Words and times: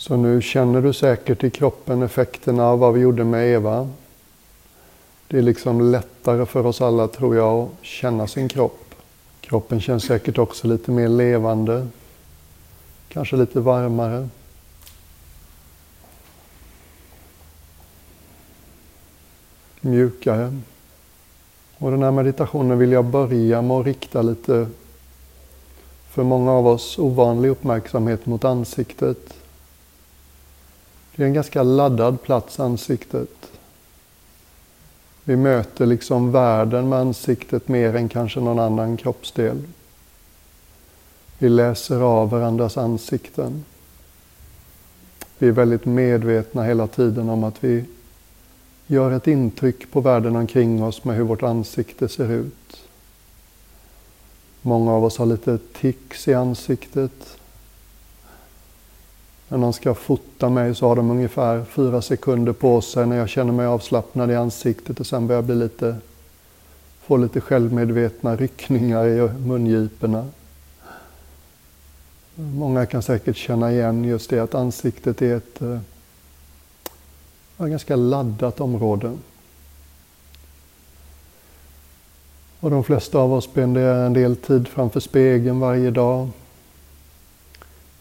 Så 0.00 0.16
nu 0.16 0.42
känner 0.42 0.82
du 0.82 0.92
säkert 0.92 1.44
i 1.44 1.50
kroppen 1.50 2.02
effekterna 2.02 2.66
av 2.66 2.78
vad 2.78 2.94
vi 2.94 3.00
gjorde 3.00 3.24
med 3.24 3.46
Eva. 3.46 3.88
Det 5.28 5.38
är 5.38 5.42
liksom 5.42 5.80
lättare 5.90 6.46
för 6.46 6.66
oss 6.66 6.80
alla 6.80 7.08
tror 7.08 7.36
jag 7.36 7.58
att 7.58 7.68
känna 7.82 8.26
sin 8.26 8.48
kropp. 8.48 8.94
Kroppen 9.40 9.80
känns 9.80 10.04
säkert 10.04 10.38
också 10.38 10.66
lite 10.66 10.90
mer 10.90 11.08
levande. 11.08 11.88
Kanske 13.08 13.36
lite 13.36 13.60
varmare. 13.60 14.28
Mjukare. 19.80 20.60
Och 21.78 21.90
den 21.90 22.02
här 22.02 22.10
meditationen 22.10 22.78
vill 22.78 22.92
jag 22.92 23.04
börja 23.04 23.62
med 23.62 23.76
att 23.76 23.86
rikta 23.86 24.22
lite, 24.22 24.66
för 26.10 26.22
många 26.22 26.52
av 26.52 26.66
oss, 26.66 26.98
ovanlig 26.98 27.48
uppmärksamhet 27.48 28.26
mot 28.26 28.44
ansiktet. 28.44 29.39
Det 31.16 31.22
är 31.22 31.26
en 31.26 31.34
ganska 31.34 31.62
laddad 31.62 32.22
plats, 32.22 32.60
ansiktet. 32.60 33.50
Vi 35.24 35.36
möter 35.36 35.86
liksom 35.86 36.32
världen 36.32 36.88
med 36.88 36.98
ansiktet 36.98 37.68
mer 37.68 37.96
än 37.96 38.08
kanske 38.08 38.40
någon 38.40 38.58
annan 38.58 38.96
kroppsdel. 38.96 39.62
Vi 41.38 41.48
läser 41.48 42.00
av 42.00 42.30
varandras 42.30 42.76
ansikten. 42.76 43.64
Vi 45.38 45.48
är 45.48 45.52
väldigt 45.52 45.84
medvetna 45.84 46.64
hela 46.64 46.86
tiden 46.86 47.28
om 47.28 47.44
att 47.44 47.64
vi 47.64 47.84
gör 48.86 49.12
ett 49.12 49.26
intryck 49.26 49.92
på 49.92 50.00
världen 50.00 50.36
omkring 50.36 50.84
oss 50.84 51.04
med 51.04 51.16
hur 51.16 51.24
vårt 51.24 51.42
ansikte 51.42 52.08
ser 52.08 52.32
ut. 52.32 52.82
Många 54.62 54.92
av 54.92 55.04
oss 55.04 55.18
har 55.18 55.26
lite 55.26 55.58
tics 55.80 56.28
i 56.28 56.34
ansiktet. 56.34 57.39
När 59.50 59.58
någon 59.58 59.72
ska 59.72 59.94
fota 59.94 60.48
mig 60.48 60.74
så 60.74 60.88
har 60.88 60.96
de 60.96 61.10
ungefär 61.10 61.64
fyra 61.64 62.02
sekunder 62.02 62.52
på 62.52 62.80
sig 62.80 63.06
när 63.06 63.16
jag 63.16 63.28
känner 63.28 63.52
mig 63.52 63.66
avslappnad 63.66 64.30
i 64.30 64.34
ansiktet 64.34 65.00
och 65.00 65.06
sen 65.06 65.26
börjar 65.26 65.38
jag 65.38 65.44
bli 65.44 65.54
lite, 65.54 65.96
få 67.02 67.16
lite 67.16 67.40
självmedvetna 67.40 68.36
ryckningar 68.36 69.06
i 69.06 69.28
mungiporna. 69.46 70.26
Många 72.34 72.86
kan 72.86 73.02
säkert 73.02 73.36
känna 73.36 73.72
igen 73.72 74.04
just 74.04 74.30
det 74.30 74.38
att 74.38 74.54
ansiktet 74.54 75.22
är 75.22 75.36
ett, 75.36 75.62
eh, 75.62 75.78
ett 77.58 77.70
ganska 77.70 77.96
laddat 77.96 78.60
område. 78.60 79.16
Och 82.60 82.70
de 82.70 82.84
flesta 82.84 83.18
av 83.18 83.32
oss 83.32 83.44
spenderar 83.44 84.06
en 84.06 84.12
del 84.12 84.36
tid 84.36 84.68
framför 84.68 85.00
spegeln 85.00 85.60
varje 85.60 85.90
dag. 85.90 86.28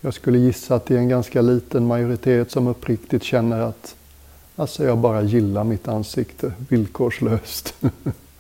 Jag 0.02 0.14
skulle 0.14 0.38
gissa 0.38 0.76
att 0.76 0.86
det 0.86 0.96
är 0.96 1.00
en 1.00 1.10
ganska 1.10 1.42
liten 1.42 1.88
majoritet 1.88 2.52
som 2.52 2.68
uppriktigt 2.68 3.24
känner 3.24 3.60
att 3.60 3.96
alltså 4.56 4.84
jag 4.84 4.98
bara 4.98 5.22
gillar 5.22 5.64
mitt 5.64 5.88
ansikte 5.88 6.54
villkorslöst. 6.70 7.76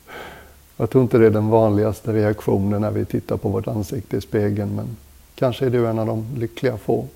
jag 0.77 0.89
tror 0.89 1.03
inte 1.03 1.17
det 1.17 1.25
är 1.25 1.31
den 1.31 1.49
vanligaste 1.49 2.13
reaktionen 2.13 2.81
när 2.81 2.91
vi 2.91 3.05
tittar 3.05 3.37
på 3.37 3.49
vårt 3.49 3.67
ansikte 3.67 4.17
i 4.17 4.21
spegeln 4.21 4.75
men 4.75 4.97
kanske 5.35 5.65
är 5.65 5.69
du 5.69 5.87
en 5.87 5.99
av 5.99 6.07
de 6.07 6.25
lyckliga 6.37 6.77
få. 6.77 7.07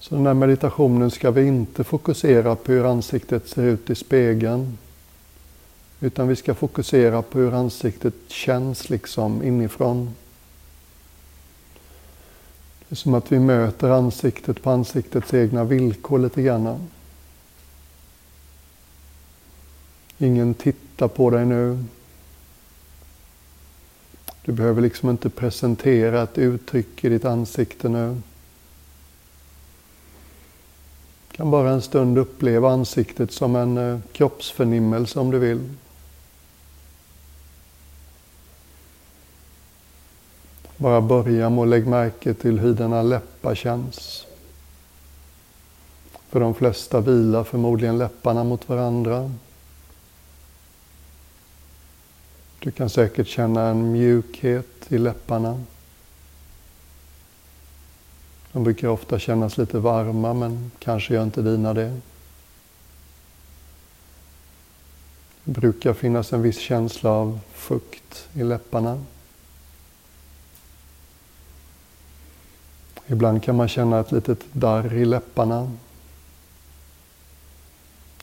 Så 0.00 0.14
den 0.14 0.26
här 0.26 0.34
meditationen 0.34 1.10
ska 1.10 1.30
vi 1.30 1.46
inte 1.46 1.84
fokusera 1.84 2.56
på 2.56 2.72
hur 2.72 2.84
ansiktet 2.90 3.48
ser 3.48 3.62
ut 3.62 3.90
i 3.90 3.94
spegeln. 3.94 4.78
Utan 6.00 6.28
vi 6.28 6.36
ska 6.36 6.54
fokusera 6.54 7.22
på 7.22 7.38
hur 7.38 7.54
ansiktet 7.54 8.14
känns 8.28 8.90
liksom 8.90 9.42
inifrån. 9.42 10.14
Det 12.88 12.94
är 12.94 12.96
som 12.96 13.14
att 13.14 13.32
vi 13.32 13.38
möter 13.38 13.90
ansiktet 13.90 14.62
på 14.62 14.70
ansiktets 14.70 15.34
egna 15.34 15.64
villkor 15.64 16.18
lite 16.18 16.42
grann. 16.42 16.88
Ingen 20.18 20.54
tittar 20.54 21.08
på 21.08 21.30
dig 21.30 21.46
nu. 21.46 21.84
Du 24.44 24.52
behöver 24.52 24.82
liksom 24.82 25.10
inte 25.10 25.30
presentera 25.30 26.22
ett 26.22 26.38
uttryck 26.38 27.04
i 27.04 27.08
ditt 27.08 27.24
ansikte 27.24 27.88
nu. 27.88 28.20
Du 31.30 31.36
kan 31.36 31.50
bara 31.50 31.70
en 31.70 31.82
stund 31.82 32.18
uppleva 32.18 32.70
ansiktet 32.70 33.32
som 33.32 33.56
en 33.56 33.76
eh, 33.76 33.98
kroppsförnimmelse 34.12 35.20
om 35.20 35.30
du 35.30 35.38
vill. 35.38 35.68
Bara 40.80 41.00
börja 41.00 41.50
med 41.50 41.62
att 41.62 41.68
lägga 41.68 41.90
märke 41.90 42.34
till 42.34 42.58
hur 42.58 42.74
dina 42.74 43.02
läppar 43.02 43.54
känns. 43.54 44.26
För 46.28 46.40
de 46.40 46.54
flesta 46.54 47.00
vilar 47.00 47.44
förmodligen 47.44 47.98
läpparna 47.98 48.44
mot 48.44 48.68
varandra. 48.68 49.32
Du 52.58 52.70
kan 52.70 52.90
säkert 52.90 53.26
känna 53.26 53.62
en 53.62 53.92
mjukhet 53.92 54.66
i 54.88 54.98
läpparna. 54.98 55.64
De 58.52 58.64
brukar 58.64 58.88
ofta 58.88 59.18
kännas 59.18 59.58
lite 59.58 59.78
varma 59.78 60.34
men 60.34 60.70
kanske 60.78 61.14
gör 61.14 61.22
inte 61.22 61.42
dina 61.42 61.74
det. 61.74 62.00
Det 65.44 65.60
brukar 65.60 65.92
finnas 65.92 66.32
en 66.32 66.42
viss 66.42 66.58
känsla 66.58 67.10
av 67.10 67.40
fukt 67.52 68.28
i 68.32 68.42
läpparna. 68.42 69.04
Ibland 73.10 73.42
kan 73.42 73.56
man 73.56 73.68
känna 73.68 74.00
ett 74.00 74.12
litet 74.12 74.44
darr 74.52 74.94
i 74.94 75.04
läpparna. 75.04 75.72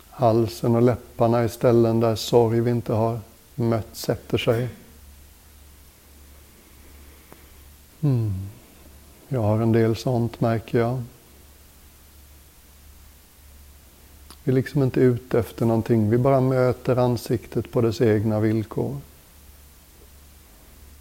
Halsen 0.09 0.75
och 0.75 0.81
läpparna 0.81 1.40
är 1.40 1.47
ställen 1.47 2.00
där 2.00 2.16
sorg 2.16 2.62
vi 2.62 2.72
inte 2.72 2.94
har 2.94 3.19
mött 3.56 3.96
sätter 3.96 4.38
sig. 4.38 4.69
Mm. 8.01 8.34
Jag 9.28 9.41
har 9.41 9.59
en 9.59 9.72
del 9.72 9.96
sånt 9.96 10.41
märker 10.41 10.79
jag. 10.79 11.03
Vi 14.44 14.52
är 14.52 14.56
liksom 14.56 14.84
inte 14.84 15.00
ute 15.00 15.40
efter 15.40 15.66
någonting, 15.66 16.09
vi 16.09 16.17
bara 16.17 16.41
möter 16.41 16.96
ansiktet 16.96 17.72
på 17.72 17.81
dess 17.81 18.02
egna 18.02 18.40
villkor. 18.40 18.97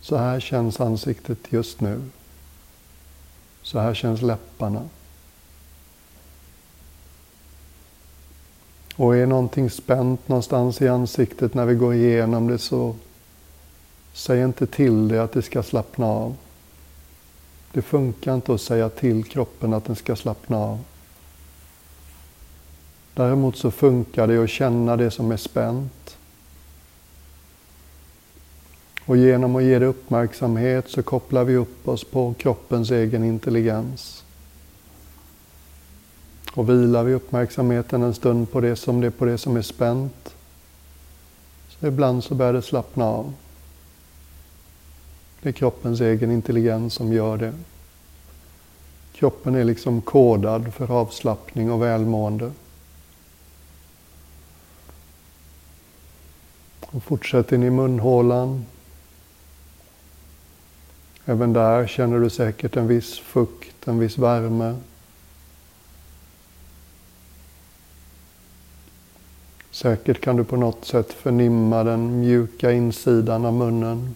Så 0.00 0.16
här 0.16 0.40
känns 0.40 0.80
ansiktet 0.80 1.38
just 1.48 1.80
nu. 1.80 2.02
Så 3.64 3.78
här 3.78 3.94
känns 3.94 4.22
läpparna. 4.22 4.88
Och 8.96 9.16
är 9.16 9.26
någonting 9.26 9.70
spänt 9.70 10.28
någonstans 10.28 10.82
i 10.82 10.88
ansiktet 10.88 11.54
när 11.54 11.66
vi 11.66 11.74
går 11.74 11.94
igenom 11.94 12.48
det 12.48 12.58
så 12.58 12.94
säg 14.12 14.42
inte 14.42 14.66
till 14.66 15.08
det 15.08 15.22
att 15.22 15.32
det 15.32 15.42
ska 15.42 15.62
slappna 15.62 16.06
av. 16.06 16.36
Det 17.72 17.82
funkar 17.82 18.34
inte 18.34 18.54
att 18.54 18.60
säga 18.60 18.88
till 18.88 19.24
kroppen 19.24 19.72
att 19.74 19.84
den 19.84 19.96
ska 19.96 20.16
slappna 20.16 20.58
av. 20.58 20.78
Däremot 23.14 23.56
så 23.56 23.70
funkar 23.70 24.26
det 24.26 24.44
att 24.44 24.50
känna 24.50 24.96
det 24.96 25.10
som 25.10 25.32
är 25.32 25.36
spänt. 25.36 26.13
Och 29.06 29.16
genom 29.16 29.56
att 29.56 29.62
ge 29.62 29.78
det 29.78 29.86
uppmärksamhet 29.86 30.88
så 30.88 31.02
kopplar 31.02 31.44
vi 31.44 31.56
upp 31.56 31.88
oss 31.88 32.04
på 32.04 32.34
kroppens 32.38 32.90
egen 32.90 33.24
intelligens. 33.24 34.24
Och 36.54 36.68
vilar 36.68 37.04
vi 37.04 37.14
uppmärksamheten 37.14 38.02
en 38.02 38.14
stund 38.14 38.52
på 38.52 38.60
det 38.60 38.76
som, 38.76 39.00
det, 39.00 39.10
på 39.10 39.24
det 39.24 39.38
som 39.38 39.56
är 39.56 39.62
spänt, 39.62 40.34
så 41.68 41.86
ibland 41.86 42.24
så 42.24 42.34
börjar 42.34 42.52
det 42.52 42.62
slappna 42.62 43.04
av. 43.04 43.34
Det 45.42 45.48
är 45.48 45.52
kroppens 45.52 46.00
egen 46.00 46.30
intelligens 46.30 46.94
som 46.94 47.12
gör 47.12 47.36
det. 47.36 47.54
Kroppen 49.12 49.54
är 49.54 49.64
liksom 49.64 50.00
kodad 50.00 50.74
för 50.74 50.90
avslappning 50.90 51.72
och 51.72 51.82
välmående. 51.82 52.52
Och 56.80 57.02
fortsätter 57.02 57.56
in 57.56 57.62
i 57.62 57.70
munhålan. 57.70 58.66
Även 61.26 61.52
där 61.52 61.86
känner 61.86 62.20
du 62.20 62.30
säkert 62.30 62.76
en 62.76 62.86
viss 62.86 63.18
fukt, 63.18 63.88
en 63.88 63.98
viss 63.98 64.18
värme. 64.18 64.76
Säkert 69.70 70.20
kan 70.20 70.36
du 70.36 70.44
på 70.44 70.56
något 70.56 70.84
sätt 70.84 71.12
förnimma 71.12 71.84
den 71.84 72.20
mjuka 72.20 72.72
insidan 72.72 73.44
av 73.44 73.52
munnen. 73.52 74.14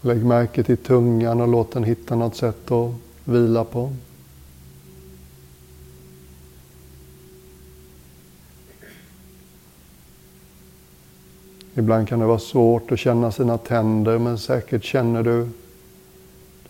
Lägg 0.00 0.24
märke 0.24 0.62
till 0.62 0.76
tungan 0.76 1.40
och 1.40 1.48
låt 1.48 1.72
den 1.72 1.84
hitta 1.84 2.16
något 2.16 2.36
sätt 2.36 2.70
att 2.70 2.94
vila 3.24 3.64
på. 3.64 3.92
Ibland 11.78 12.08
kan 12.08 12.18
det 12.18 12.26
vara 12.26 12.38
svårt 12.38 12.92
att 12.92 12.98
känna 12.98 13.32
sina 13.32 13.58
tänder 13.58 14.18
men 14.18 14.38
säkert 14.38 14.84
känner 14.84 15.22
du 15.22 15.48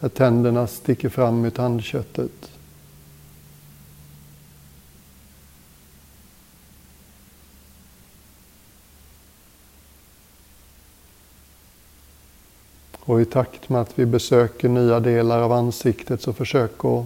att 0.01 0.15
tänderna 0.15 0.67
sticker 0.67 1.09
fram 1.09 1.45
ur 1.45 1.51
tandköttet. 1.51 2.51
Och 12.99 13.21
i 13.21 13.25
takt 13.25 13.69
med 13.69 13.81
att 13.81 13.99
vi 13.99 14.07
besöker 14.07 14.69
nya 14.69 15.01
delar 15.01 15.43
av 15.43 15.53
ansiktet 15.53 16.23
så 16.23 16.33
försök 16.33 16.85
att 16.85 17.05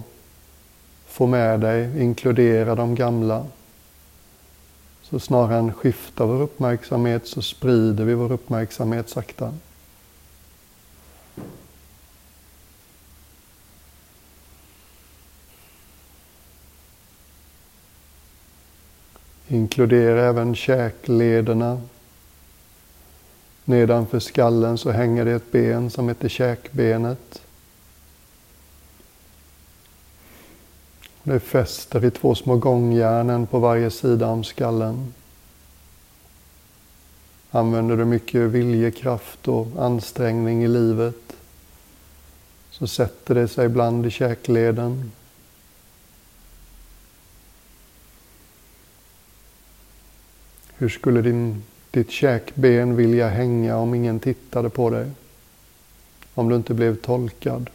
få 1.07 1.27
med 1.27 1.59
dig, 1.59 2.01
inkludera 2.01 2.75
de 2.75 2.95
gamla. 2.95 3.45
Så 5.13 5.19
snarare 5.19 5.57
än 5.57 5.73
skifta 5.73 6.25
vår 6.25 6.41
uppmärksamhet 6.41 7.27
så 7.27 7.41
sprider 7.41 8.05
vi 8.05 8.13
vår 8.13 8.31
uppmärksamhet 8.31 9.09
sakta. 9.09 9.53
Inkludera 19.47 20.25
även 20.25 20.55
käklederna. 20.55 21.81
Nedanför 23.65 24.19
skallen 24.19 24.77
så 24.77 24.91
hänger 24.91 25.25
det 25.25 25.31
ett 25.31 25.51
ben 25.51 25.89
som 25.89 26.07
heter 26.07 26.29
käkbenet. 26.29 27.41
Det 31.23 31.39
fäster 31.39 32.05
i 32.05 32.11
två 32.11 32.35
små 32.35 32.55
gångjärnen 32.57 33.47
på 33.47 33.59
varje 33.59 33.91
sida 33.91 34.27
om 34.27 34.43
skallen. 34.43 35.13
Använder 37.51 37.97
du 37.97 38.05
mycket 38.05 38.41
viljekraft 38.41 39.47
och 39.47 39.67
ansträngning 39.77 40.63
i 40.63 40.67
livet 40.67 41.35
så 42.71 42.87
sätter 42.87 43.35
det 43.35 43.47
sig 43.47 43.65
ibland 43.65 44.05
i 44.05 44.09
käkleden. 44.09 45.11
Hur 50.77 50.89
skulle 50.89 51.21
din, 51.21 51.63
ditt 51.91 52.11
käkben 52.11 52.95
vilja 52.95 53.29
hänga 53.29 53.77
om 53.77 53.93
ingen 53.93 54.19
tittade 54.19 54.69
på 54.69 54.89
dig? 54.89 55.11
Om 56.33 56.49
du 56.49 56.55
inte 56.55 56.73
blev 56.73 56.95
tolkad? 56.95 57.69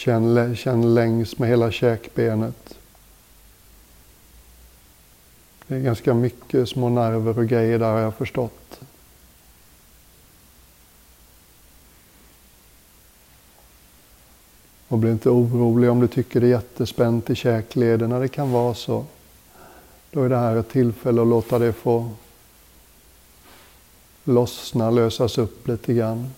Känn, 0.00 0.56
känn 0.56 0.94
längs 0.94 1.38
med 1.38 1.48
hela 1.48 1.70
käkbenet. 1.70 2.78
Det 5.66 5.74
är 5.74 5.80
ganska 5.80 6.14
mycket 6.14 6.68
små 6.68 6.88
nerver 6.88 7.38
och 7.38 7.46
grejer 7.48 7.78
där 7.78 7.92
har 7.92 7.98
jag 7.98 8.14
förstått. 8.14 8.80
Och 14.88 14.98
bli 14.98 15.10
inte 15.10 15.30
orolig 15.30 15.90
om 15.90 16.00
du 16.00 16.08
tycker 16.08 16.40
det 16.40 16.46
är 16.46 16.50
jättespänt 16.50 17.30
i 17.30 17.34
käklederna. 17.34 18.18
Det 18.18 18.28
kan 18.28 18.50
vara 18.50 18.74
så. 18.74 19.04
Då 20.10 20.22
är 20.22 20.28
det 20.28 20.36
här 20.36 20.56
ett 20.56 20.70
tillfälle 20.70 21.22
att 21.22 21.28
låta 21.28 21.58
det 21.58 21.72
få 21.72 22.10
lossna, 24.24 24.90
lösas 24.90 25.38
upp 25.38 25.68
lite 25.68 25.94
grann. 25.94 26.30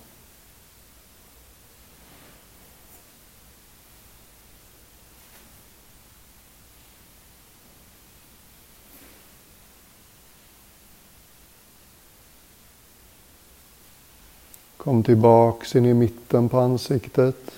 Kom 14.83 15.03
tillbaks 15.03 15.77
in 15.77 15.87
i 15.87 15.95
mitten 15.95 16.49
på 16.49 16.59
ansiktet. 16.59 17.51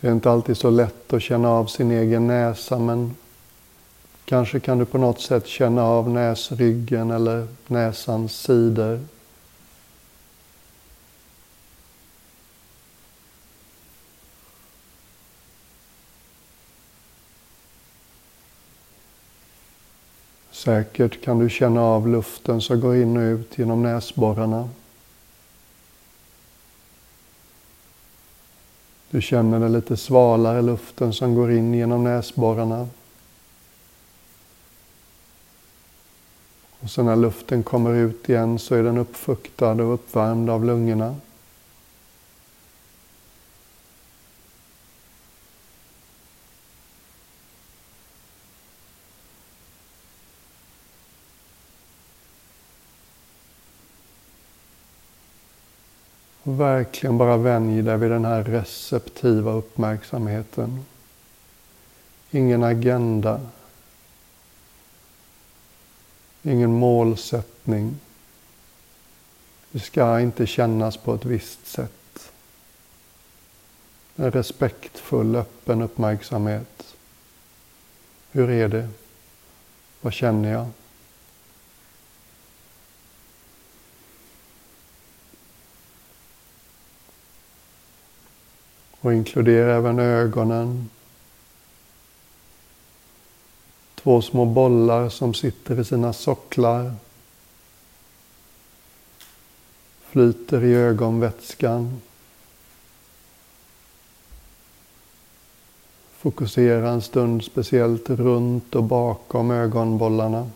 Det 0.00 0.08
är 0.08 0.12
inte 0.12 0.30
alltid 0.30 0.56
så 0.56 0.70
lätt 0.70 1.12
att 1.12 1.22
känna 1.22 1.50
av 1.50 1.66
sin 1.66 1.90
egen 1.90 2.26
näsa 2.26 2.78
men 2.78 3.16
kanske 4.24 4.60
kan 4.60 4.78
du 4.78 4.84
på 4.84 4.98
något 4.98 5.20
sätt 5.20 5.46
känna 5.46 5.84
av 5.84 6.10
näsryggen 6.10 7.10
eller 7.10 7.48
näsans 7.66 8.40
sidor. 8.40 9.00
Säkert 20.64 21.24
kan 21.24 21.38
du 21.38 21.50
känna 21.50 21.82
av 21.82 22.08
luften 22.08 22.60
som 22.60 22.80
går 22.80 22.96
in 22.96 23.16
och 23.16 23.20
ut 23.20 23.58
genom 23.58 23.82
näsborrarna. 23.82 24.68
Du 29.10 29.22
känner 29.22 29.60
den 29.60 29.72
lite 29.72 29.96
svalare 29.96 30.62
luften 30.62 31.12
som 31.12 31.34
går 31.34 31.52
in 31.52 31.74
genom 31.74 32.04
näsborrarna. 32.04 32.88
Och 36.80 36.90
sen 36.90 37.06
när 37.06 37.16
luften 37.16 37.62
kommer 37.62 37.94
ut 37.94 38.28
igen 38.28 38.58
så 38.58 38.74
är 38.74 38.82
den 38.82 38.98
uppfuktad 38.98 39.72
och 39.72 39.94
uppvärmd 39.94 40.50
av 40.50 40.64
lungorna. 40.64 41.16
Verkligen 56.56 57.18
bara 57.18 57.36
vänj 57.36 57.82
dig 57.82 57.96
vid 57.96 58.10
den 58.10 58.24
här 58.24 58.44
receptiva 58.44 59.52
uppmärksamheten. 59.52 60.84
Ingen 62.30 62.64
agenda. 62.64 63.40
Ingen 66.42 66.72
målsättning. 66.72 68.00
Det 69.70 69.80
ska 69.80 70.20
inte 70.20 70.46
kännas 70.46 70.96
på 70.96 71.14
ett 71.14 71.24
visst 71.24 71.66
sätt. 71.66 72.32
En 74.16 74.30
respektfull, 74.30 75.36
öppen 75.36 75.82
uppmärksamhet. 75.82 76.96
Hur 78.30 78.50
är 78.50 78.68
det? 78.68 78.88
Vad 80.00 80.12
känner 80.12 80.52
jag? 80.52 80.66
Och 89.00 89.14
inkludera 89.14 89.76
även 89.76 89.98
ögonen. 89.98 90.90
Två 93.94 94.22
små 94.22 94.44
bollar 94.44 95.08
som 95.08 95.34
sitter 95.34 95.80
i 95.80 95.84
sina 95.84 96.12
socklar. 96.12 96.94
Flyter 100.02 100.64
i 100.64 100.74
ögonvätskan. 100.74 102.00
Fokusera 106.18 106.90
en 106.90 107.02
stund 107.02 107.44
speciellt 107.44 108.10
runt 108.10 108.74
och 108.74 108.84
bakom 108.84 109.50
ögonbollarna. 109.50 110.50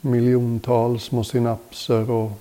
Miljontals 0.00 1.04
små 1.04 1.24
synapser 1.24 2.10
och 2.10 2.32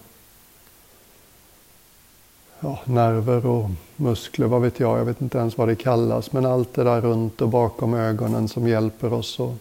ja, 2.60 2.80
nerver 2.86 3.46
och 3.46 3.70
muskler, 3.96 4.48
vad 4.48 4.62
vet 4.62 4.80
jag, 4.80 5.00
jag 5.00 5.06
vet 5.06 5.22
inte 5.22 5.38
ens 5.38 5.58
vad 5.58 5.68
det 5.68 5.76
kallas, 5.76 6.32
men 6.32 6.46
allt 6.46 6.74
det 6.74 6.84
där 6.84 7.02
runt 7.02 7.42
och 7.42 7.50
bakom 7.50 7.94
ögonen 7.94 8.48
som 8.48 8.68
hjälper 8.68 9.14
oss 9.14 9.40
att 9.40 9.54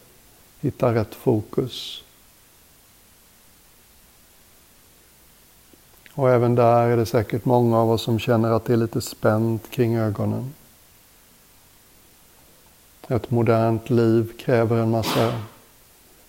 hitta 0.60 0.94
rätt 0.94 1.14
fokus. 1.14 2.02
Och 6.12 6.30
även 6.30 6.54
där 6.54 6.88
är 6.88 6.96
det 6.96 7.06
säkert 7.06 7.44
många 7.44 7.78
av 7.78 7.90
oss 7.90 8.02
som 8.02 8.18
känner 8.18 8.50
att 8.50 8.64
det 8.64 8.72
är 8.72 8.76
lite 8.76 9.00
spänt 9.00 9.70
kring 9.70 9.96
ögonen. 9.96 10.54
Ett 13.08 13.30
modernt 13.30 13.90
liv 13.90 14.32
kräver 14.38 14.76
en 14.76 14.90
massa 14.90 15.32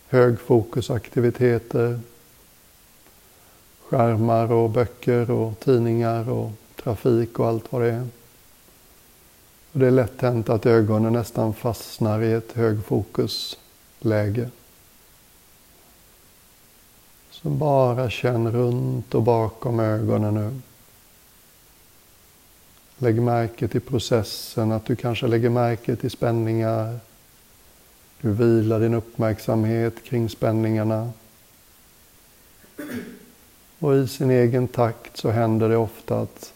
högfokusaktiviteter, 0.08 2.00
skärmar 3.90 4.52
och 4.52 4.70
böcker 4.70 5.32
och 5.32 5.60
tidningar 5.60 6.30
och 6.30 6.52
trafik 6.84 7.40
och 7.40 7.48
allt 7.48 7.72
vad 7.72 7.82
det 7.82 7.92
är. 7.92 8.08
Och 9.72 9.80
det 9.80 9.88
är 9.88 9.92
lätt 9.92 10.22
hänt 10.22 10.50
att 10.50 10.66
ögonen 10.66 11.14
nästan 11.14 11.54
fastnar 11.54 12.22
i 12.22 12.34
ett 12.34 12.52
högfokusläge. 12.52 14.50
Så 17.32 17.50
bara 17.50 18.10
känn 18.10 18.52
runt 18.52 19.16
och 19.16 19.24
bakom 19.24 19.80
ögonen 19.80 20.34
nu. 20.34 20.62
Lägg 22.98 23.22
märke 23.22 23.68
till 23.68 23.82
processen, 23.82 24.72
att 24.72 24.86
du 24.86 24.96
kanske 24.96 25.28
lägger 25.28 25.50
märke 25.50 25.96
till 25.96 26.12
spänningar. 26.12 27.00
Du 28.22 28.32
vilar 28.32 28.80
din 28.80 28.94
uppmärksamhet 28.94 30.04
kring 30.04 30.30
spänningarna. 30.30 31.12
Och 33.80 33.96
i 33.96 34.08
sin 34.08 34.32
egen 34.32 34.68
takt 34.68 35.18
så 35.18 35.30
händer 35.30 35.70
det 35.70 35.78
ofta 35.78 36.20
att 36.20 36.54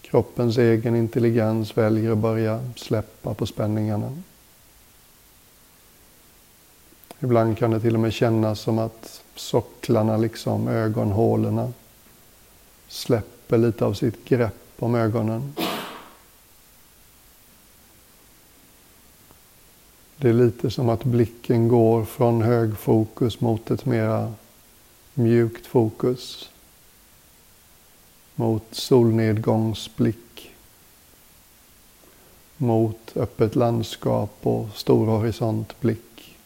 kroppens 0.00 0.58
egen 0.58 0.96
intelligens 0.96 1.76
väljer 1.76 2.12
att 2.12 2.18
börja 2.18 2.64
släppa 2.76 3.34
på 3.34 3.46
spänningarna. 3.46 4.22
Ibland 7.20 7.58
kan 7.58 7.70
det 7.70 7.80
till 7.80 7.94
och 7.94 8.00
med 8.00 8.12
kännas 8.12 8.60
som 8.60 8.78
att 8.78 9.22
socklarna, 9.34 10.16
liksom 10.16 10.68
ögonhålorna, 10.68 11.72
släpper 12.88 13.58
lite 13.58 13.84
av 13.84 13.94
sitt 13.94 14.24
grepp 14.24 14.72
om 14.78 14.94
ögonen. 14.94 15.54
Det 20.16 20.28
är 20.28 20.32
lite 20.32 20.70
som 20.70 20.88
att 20.88 21.04
blicken 21.04 21.68
går 21.68 22.04
från 22.04 22.42
högfokus 22.42 23.40
mot 23.40 23.70
ett 23.70 23.86
mera 23.86 24.34
mjukt 25.18 25.66
fokus. 25.66 26.50
Mot 28.34 28.64
solnedgångsblick. 28.70 30.54
Mot 32.56 33.16
öppet 33.16 33.56
landskap 33.56 34.36
och 34.42 34.68
stor 34.74 35.06
horisontblick. 35.06 36.36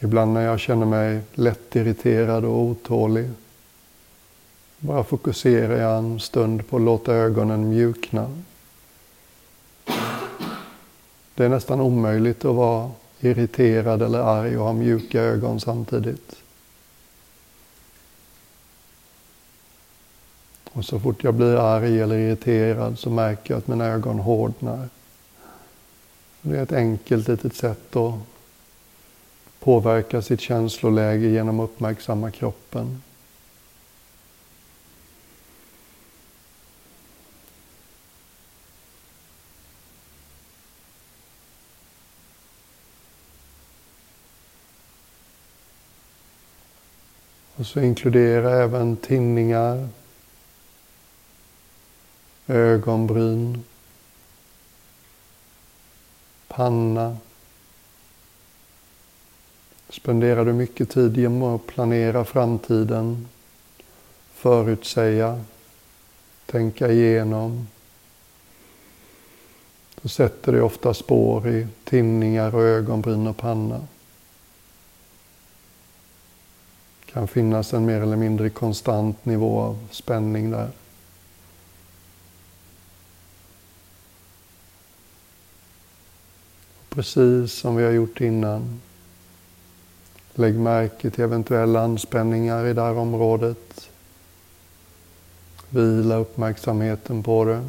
Ibland 0.00 0.32
när 0.32 0.40
jag 0.40 0.60
känner 0.60 0.86
mig 0.86 1.20
lättirriterad 1.34 2.44
och 2.44 2.58
otålig 2.58 3.30
bara 4.78 5.04
fokuserar 5.04 5.80
jag 5.80 5.98
en 5.98 6.20
stund 6.20 6.68
på 6.68 6.76
att 6.76 6.82
låta 6.82 7.14
ögonen 7.14 7.68
mjukna. 7.68 8.30
Det 11.40 11.44
är 11.44 11.48
nästan 11.48 11.80
omöjligt 11.80 12.44
att 12.44 12.54
vara 12.54 12.90
irriterad 13.20 14.02
eller 14.02 14.18
arg 14.18 14.58
och 14.58 14.64
ha 14.64 14.72
mjuka 14.72 15.20
ögon 15.20 15.60
samtidigt. 15.60 16.36
Och 20.72 20.84
så 20.84 21.00
fort 21.00 21.24
jag 21.24 21.34
blir 21.34 21.56
arg 21.56 22.00
eller 22.00 22.18
irriterad 22.18 22.98
så 22.98 23.10
märker 23.10 23.54
jag 23.54 23.58
att 23.58 23.66
mina 23.66 23.86
ögon 23.86 24.18
hårdnar. 24.18 24.88
Det 26.42 26.58
är 26.58 26.62
ett 26.62 26.72
enkelt 26.72 27.28
litet 27.28 27.54
sätt 27.54 27.96
att 27.96 28.14
påverka 29.60 30.22
sitt 30.22 30.40
känsloläge 30.40 31.28
genom 31.28 31.60
att 31.60 31.70
uppmärksamma 31.70 32.30
kroppen. 32.30 33.02
Och 47.60 47.66
så 47.66 47.80
inkludera 47.80 48.62
även 48.62 48.96
tinningar, 48.96 49.88
ögonbryn, 52.46 53.64
panna, 56.48 57.16
Spenderar 59.88 60.44
du 60.44 60.52
mycket 60.52 60.90
tid 60.90 61.16
genom 61.16 61.42
att 61.42 61.66
planera 61.66 62.24
framtiden, 62.24 63.28
förutsäga, 64.34 65.44
tänka 66.46 66.92
igenom. 66.92 67.68
Då 70.02 70.08
sätter 70.08 70.52
det 70.52 70.62
ofta 70.62 70.94
spår 70.94 71.48
i 71.48 71.66
tinningar 71.84 72.54
och 72.54 72.62
ögonbryn 72.62 73.26
och 73.26 73.36
panna. 73.36 73.78
Det 73.78 73.86
kan 77.12 77.28
finnas 77.28 77.72
en 77.72 77.86
mer 77.86 78.00
eller 78.00 78.16
mindre 78.16 78.50
konstant 78.50 79.24
nivå 79.24 79.60
av 79.60 79.88
spänning 79.90 80.50
där. 80.50 80.70
Precis 86.88 87.52
som 87.52 87.76
vi 87.76 87.84
har 87.84 87.90
gjort 87.90 88.20
innan 88.20 88.80
Lägg 90.34 90.54
märke 90.54 91.10
till 91.10 91.24
eventuella 91.24 91.80
anspänningar 91.80 92.66
i 92.66 92.72
det 92.72 92.82
här 92.82 92.96
området. 92.96 93.90
Vila 95.70 96.16
uppmärksamheten 96.16 97.22
på 97.22 97.44
det. 97.44 97.64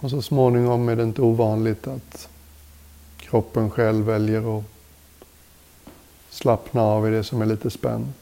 Och 0.00 0.10
så 0.10 0.22
småningom 0.22 0.88
är 0.88 0.96
det 0.96 1.02
inte 1.02 1.22
ovanligt 1.22 1.86
att 1.86 2.28
kroppen 3.30 3.70
själv 3.70 4.04
väljer 4.04 4.58
att 4.58 4.64
slappna 6.30 6.82
av 6.82 7.08
i 7.08 7.10
det 7.10 7.24
som 7.24 7.42
är 7.42 7.46
lite 7.46 7.70
spänt. 7.70 8.19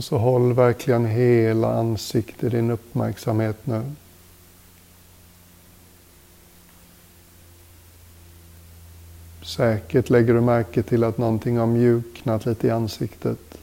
Och 0.00 0.04
så 0.04 0.18
håll 0.18 0.52
verkligen 0.52 1.06
hela 1.06 1.74
ansiktet 1.74 2.44
i 2.44 2.48
din 2.48 2.70
uppmärksamhet 2.70 3.66
nu. 3.66 3.82
Säkert 9.42 10.10
lägger 10.10 10.34
du 10.34 10.40
märke 10.40 10.82
till 10.82 11.04
att 11.04 11.18
någonting 11.18 11.58
har 11.58 11.66
mjuknat 11.66 12.46
lite 12.46 12.66
i 12.66 12.70
ansiktet. 12.70 13.58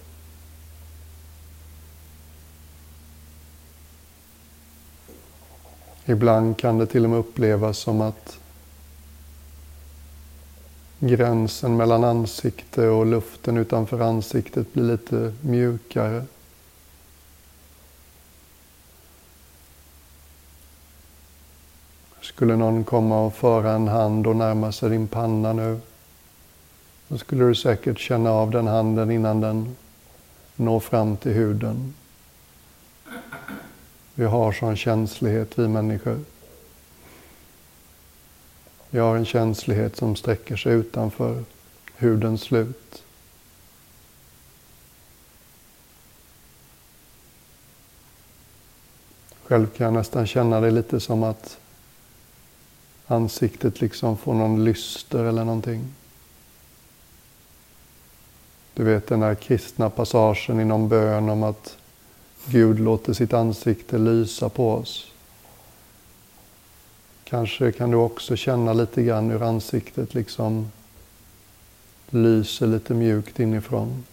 Ibland 6.05 6.57
kan 6.57 6.77
det 6.77 6.85
till 6.85 7.03
och 7.03 7.09
med 7.09 7.19
upplevas 7.19 7.77
som 7.77 8.01
att 8.01 8.39
gränsen 10.99 11.77
mellan 11.77 12.03
ansikte 12.03 12.87
och 12.87 13.05
luften 13.05 13.57
utanför 13.57 13.99
ansiktet 13.99 14.73
blir 14.73 14.83
lite 14.83 15.33
mjukare. 15.41 16.25
Skulle 22.21 22.55
någon 22.55 22.83
komma 22.83 23.25
och 23.25 23.35
föra 23.35 23.71
en 23.71 23.87
hand 23.87 24.27
och 24.27 24.35
närma 24.35 24.71
sig 24.71 24.89
din 24.89 25.07
panna 25.07 25.53
nu, 25.53 25.79
då 27.07 27.17
skulle 27.17 27.45
du 27.45 27.55
säkert 27.55 27.99
känna 27.99 28.31
av 28.31 28.51
den 28.51 28.67
handen 28.67 29.11
innan 29.11 29.41
den 29.41 29.75
når 30.55 30.79
fram 30.79 31.17
till 31.17 31.31
huden. 31.31 31.93
Vi 34.15 34.25
har 34.25 34.51
sån 34.51 34.75
känslighet, 34.75 35.59
vi 35.59 35.67
människor. 35.67 36.19
Vi 38.89 38.99
har 38.99 39.15
en 39.15 39.25
känslighet 39.25 39.95
som 39.95 40.15
sträcker 40.15 40.55
sig 40.55 40.73
utanför 40.73 41.43
hudens 41.97 42.41
slut. 42.41 43.03
Själv 49.43 49.67
kan 49.67 49.85
jag 49.85 49.93
nästan 49.93 50.27
känna 50.27 50.59
det 50.59 50.71
lite 50.71 50.99
som 50.99 51.23
att 51.23 51.57
ansiktet 53.07 53.81
liksom 53.81 54.17
får 54.17 54.33
någon 54.33 54.63
lyster 54.65 55.23
eller 55.23 55.43
någonting. 55.43 55.93
Du 58.73 58.83
vet 58.83 59.07
den 59.07 59.19
där 59.19 59.35
kristna 59.35 59.89
passagen 59.89 60.59
inom 60.59 60.89
bön 60.89 61.29
om 61.29 61.43
att 61.43 61.77
Gud 62.45 62.79
låter 62.79 63.13
sitt 63.13 63.33
ansikte 63.33 63.97
lysa 63.97 64.49
på 64.49 64.71
oss. 64.71 65.11
Kanske 67.29 67.71
kan 67.71 67.91
du 67.91 67.97
också 67.97 68.35
känna 68.35 68.73
lite 68.73 69.03
grann 69.03 69.29
hur 69.29 69.43
ansiktet 69.43 70.13
liksom 70.13 70.71
lyser 72.09 72.67
lite 72.67 72.93
mjukt 72.93 73.39
inifrån. 73.39 74.03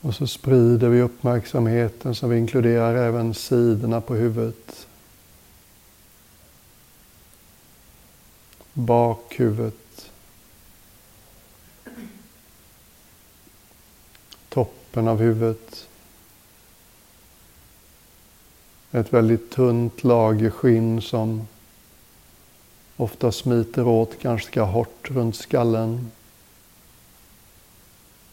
Och 0.00 0.14
så 0.14 0.26
sprider 0.26 0.88
vi 0.88 1.02
uppmärksamheten 1.02 2.14
så 2.14 2.26
vi 2.26 2.38
inkluderar 2.38 2.94
även 2.94 3.34
sidorna 3.34 4.00
på 4.00 4.14
huvudet. 4.14 4.86
Bakhuvudet. 8.72 10.10
Toppen 14.48 15.08
av 15.08 15.18
huvudet. 15.18 15.88
Ett 18.90 19.12
väldigt 19.12 19.50
tunt 19.50 20.04
lager 20.04 20.50
skinn 20.50 21.02
som 21.02 21.46
ofta 22.96 23.32
smiter 23.32 23.86
åt 23.86 24.22
ganska 24.22 24.62
hårt 24.62 25.10
runt 25.10 25.36
skallen. 25.36 26.10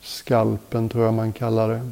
Skalpen 0.01 0.89
tror 0.89 1.05
jag 1.05 1.13
man 1.13 1.33
kallar 1.33 1.69
det. 1.69 1.91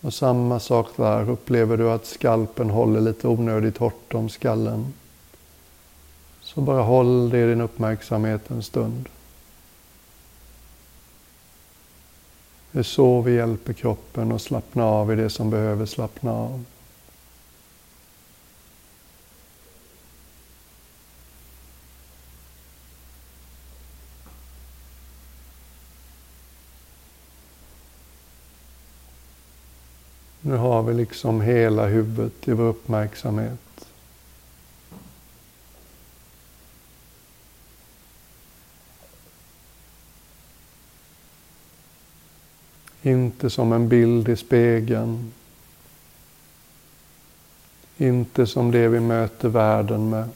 Och 0.00 0.14
samma 0.14 0.60
sak 0.60 0.88
där, 0.96 1.30
upplever 1.30 1.76
du 1.76 1.90
att 1.90 2.06
skalpen 2.06 2.70
håller 2.70 3.00
lite 3.00 3.28
onödigt 3.28 3.78
hårt 3.78 4.14
om 4.14 4.28
skallen. 4.28 4.92
Så 6.58 6.62
bara 6.62 6.82
håll 6.82 7.30
det 7.30 7.38
i 7.38 7.46
din 7.46 7.60
uppmärksamhet 7.60 8.50
en 8.50 8.62
stund. 8.62 9.08
Det 12.72 12.78
är 12.78 12.82
så 12.82 13.20
vi 13.20 13.34
hjälper 13.34 13.72
kroppen 13.72 14.32
att 14.32 14.42
slappna 14.42 14.84
av 14.84 15.12
i 15.12 15.16
det 15.16 15.30
som 15.30 15.50
behöver 15.50 15.86
slappna 15.86 16.32
av. 16.32 16.64
Nu 30.40 30.56
har 30.56 30.82
vi 30.82 30.94
liksom 30.94 31.40
hela 31.40 31.86
huvudet 31.86 32.48
i 32.48 32.52
vår 32.52 32.64
uppmärksamhet. 32.64 33.67
Inte 43.08 43.50
som 43.50 43.72
en 43.72 43.88
bild 43.88 44.28
i 44.28 44.36
spegeln. 44.36 45.32
Inte 47.96 48.46
som 48.46 48.70
det 48.70 48.88
vi 48.88 49.00
möter 49.00 49.48
världen 49.48 50.10
med. 50.10 50.28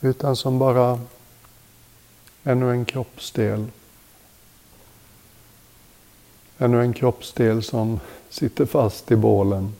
Utan 0.00 0.36
som 0.36 0.58
bara 0.58 1.00
ännu 2.44 2.70
en 2.70 2.84
kroppsdel. 2.84 3.66
Ännu 6.58 6.80
en 6.80 6.92
kroppsdel 6.92 7.62
som 7.62 8.00
sitter 8.28 8.66
fast 8.66 9.10
i 9.10 9.16
bålen. 9.16 9.74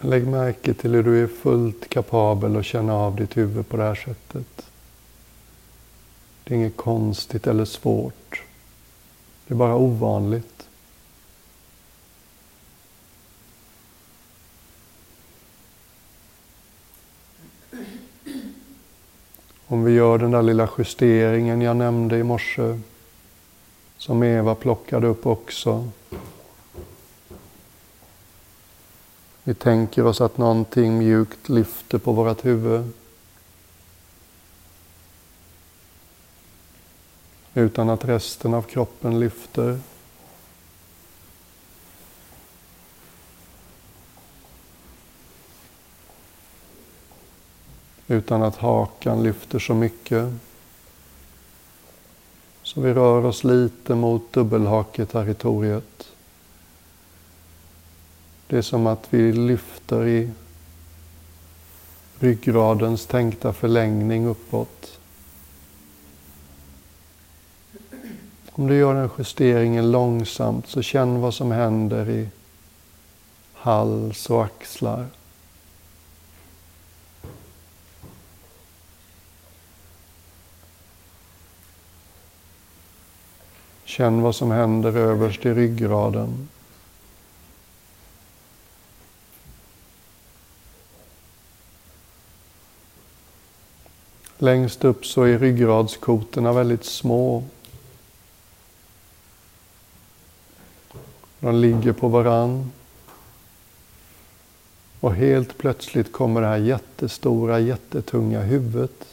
Lägg 0.00 0.26
märke 0.26 0.74
till 0.74 0.94
hur 0.94 1.02
du 1.02 1.22
är 1.22 1.26
fullt 1.26 1.88
kapabel 1.88 2.56
att 2.56 2.64
känna 2.64 2.94
av 2.94 3.16
ditt 3.16 3.36
huvud 3.36 3.68
på 3.68 3.76
det 3.76 3.82
här 3.82 3.94
sättet. 3.94 4.66
Det 6.44 6.54
är 6.54 6.58
inget 6.58 6.76
konstigt 6.76 7.46
eller 7.46 7.64
svårt. 7.64 8.42
Det 9.46 9.54
är 9.54 9.56
bara 9.56 9.76
ovanligt. 9.76 10.68
Om 19.66 19.84
vi 19.84 19.92
gör 19.92 20.18
den 20.18 20.30
där 20.30 20.42
lilla 20.42 20.68
justeringen 20.78 21.60
jag 21.60 21.76
nämnde 21.76 22.18
i 22.18 22.22
morse, 22.22 22.80
som 23.96 24.22
Eva 24.22 24.54
plockade 24.54 25.06
upp 25.06 25.26
också. 25.26 25.90
Vi 29.48 29.54
tänker 29.54 30.06
oss 30.06 30.20
att 30.20 30.38
någonting 30.38 30.98
mjukt 30.98 31.48
lyfter 31.48 31.98
på 31.98 32.12
vårt 32.12 32.44
huvud. 32.44 32.92
Utan 37.54 37.90
att 37.90 38.04
resten 38.04 38.54
av 38.54 38.62
kroppen 38.62 39.20
lyfter. 39.20 39.80
Utan 48.06 48.42
att 48.42 48.56
hakan 48.56 49.22
lyfter 49.22 49.58
så 49.58 49.74
mycket. 49.74 50.32
Så 52.62 52.80
vi 52.80 52.94
rör 52.94 53.24
oss 53.24 53.44
lite 53.44 53.94
mot 53.94 54.32
dubbelhaketerritoriet. 54.32 56.17
Det 58.48 58.58
är 58.58 58.62
som 58.62 58.86
att 58.86 59.06
vi 59.10 59.32
lyfter 59.32 60.06
i 60.06 60.30
ryggradens 62.18 63.06
tänkta 63.06 63.52
förlängning 63.52 64.26
uppåt. 64.26 64.98
Om 68.50 68.66
du 68.66 68.76
gör 68.76 68.94
den 68.94 69.10
justeringen 69.18 69.90
långsamt 69.90 70.66
så 70.66 70.82
känn 70.82 71.20
vad 71.20 71.34
som 71.34 71.50
händer 71.50 72.10
i 72.10 72.28
hals 73.52 74.30
och 74.30 74.44
axlar. 74.44 75.06
Känn 83.84 84.22
vad 84.22 84.34
som 84.34 84.50
händer 84.50 84.96
överst 84.96 85.46
i 85.46 85.54
ryggraden. 85.54 86.48
Längst 94.38 94.84
upp 94.84 95.06
så 95.06 95.22
är 95.22 95.38
ryggradskotorna 95.38 96.52
väldigt 96.52 96.84
små. 96.84 97.44
De 101.40 101.54
ligger 101.54 101.92
på 101.92 102.08
varann. 102.08 102.72
Och 105.00 105.14
helt 105.14 105.58
plötsligt 105.58 106.12
kommer 106.12 106.40
det 106.40 106.46
här 106.46 106.56
jättestora, 106.56 107.60
jättetunga 107.60 108.40
huvudet. 108.40 109.04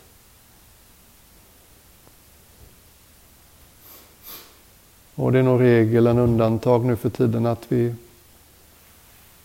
Och 5.15 5.31
det 5.31 5.39
är 5.39 5.43
nog 5.43 5.61
regel 5.61 6.07
än 6.07 6.17
undantag 6.17 6.85
nu 6.85 6.95
för 6.95 7.09
tiden 7.09 7.45
att 7.45 7.65
vi 7.67 7.95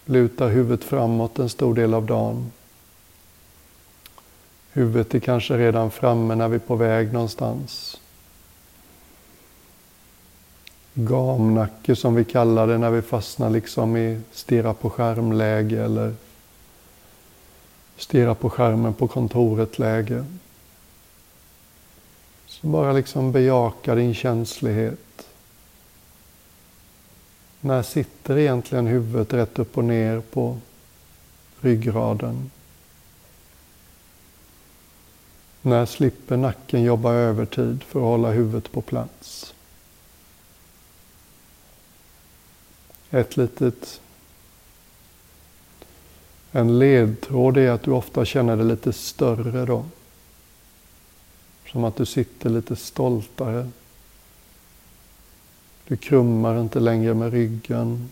lutar 0.05 0.49
huvudet 0.49 0.85
framåt 0.85 1.38
en 1.38 1.49
stor 1.49 1.75
del 1.75 1.95
av 1.95 2.07
dagen. 2.07 2.53
Huvudet 4.81 5.14
är 5.14 5.21
kanske 5.21 5.59
redan 5.59 5.90
framme 5.90 6.35
när 6.35 6.49
vi 6.49 6.55
är 6.55 6.61
på 6.61 6.77
väg 6.77 7.12
någonstans. 7.12 8.01
Gamnacke 10.95 11.97
som 11.97 12.14
vi 12.14 12.25
kallar 12.25 12.66
det 12.66 12.79
när 12.79 12.90
vi 12.90 13.03
fastnar 13.03 13.51
liksom 13.51 13.97
i 13.97 14.21
stirra 14.33 14.75
på 14.75 14.90
skärmläge 14.90 15.85
eller 15.85 16.14
stirra 17.97 18.35
på 18.35 18.51
skärmen 18.51 18.95
på 18.95 19.09
kontoret-läge. 19.09 20.25
Så 22.47 22.66
bara 22.66 22.93
liksom 22.93 23.33
bejaka 23.33 23.95
din 23.95 24.14
känslighet. 24.14 25.27
När 27.61 27.83
sitter 27.83 28.38
egentligen 28.38 28.87
huvudet 28.87 29.33
rätt 29.33 29.59
upp 29.59 29.79
och 29.79 29.85
ner 29.85 30.21
på 30.21 30.59
ryggraden? 31.61 32.51
När 35.62 35.87
slipper 35.87 36.37
nacken 36.37 36.83
jobba 36.83 37.12
övertid 37.12 37.83
för 37.83 37.99
att 38.01 38.05
hålla 38.05 38.31
huvudet 38.31 38.73
på 38.73 38.83
plats? 38.83 39.55
Ett 43.11 43.37
litet 43.37 44.01
en 46.53 46.79
ledtråd 46.79 47.57
är 47.57 47.70
att 47.70 47.83
du 47.83 47.90
ofta 47.90 48.25
känner 48.25 48.57
dig 48.57 48.66
lite 48.66 48.92
större 48.92 49.66
då. 49.66 49.85
Som 51.73 51.85
att 51.85 51.96
du 51.96 52.07
sitter 52.07 52.51
lite 52.51 52.77
stoltare. 52.77 53.70
Du 55.87 55.96
krummar 55.96 56.61
inte 56.61 56.81
längre 56.81 57.14
med 57.14 57.33
ryggen. 57.33 58.11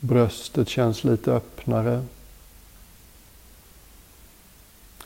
Bröstet 0.00 0.68
känns 0.68 1.04
lite 1.04 1.32
öppnare. 1.32 2.04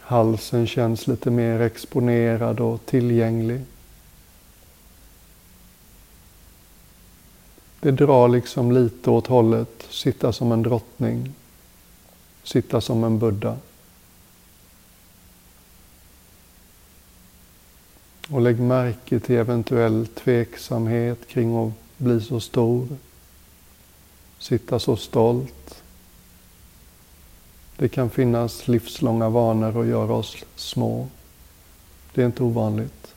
Halsen 0.09 0.67
känns 0.67 1.07
lite 1.07 1.31
mer 1.31 1.61
exponerad 1.61 2.61
och 2.61 2.87
tillgänglig. 2.87 3.61
Det 7.81 7.91
drar 7.91 8.29
liksom 8.29 8.73
lite 8.73 9.11
åt 9.11 9.27
hållet, 9.27 9.87
sitta 9.91 10.33
som 10.33 10.53
en 10.53 10.63
drottning, 10.63 11.35
sitta 12.43 12.81
som 12.81 13.05
en 13.05 13.19
buddha. 13.19 13.57
Och 18.31 18.41
lägg 18.41 18.61
märke 18.61 19.21
till 19.21 19.37
eventuell 19.37 20.07
tveksamhet 20.07 21.29
kring 21.29 21.67
att 21.67 21.73
bli 21.97 22.21
så 22.21 22.41
stor, 22.41 22.89
sitta 24.39 24.79
så 24.79 24.97
stolt. 24.97 25.83
Det 27.79 27.89
kan 27.89 28.11
finnas 28.11 28.69
livslånga 28.69 29.29
vanor 29.29 29.81
att 29.81 29.87
göra 29.87 30.13
oss 30.13 30.37
små. 30.57 31.09
Det 32.15 32.23
är 32.23 32.27
inte 32.27 32.43
ovanligt. 32.43 33.15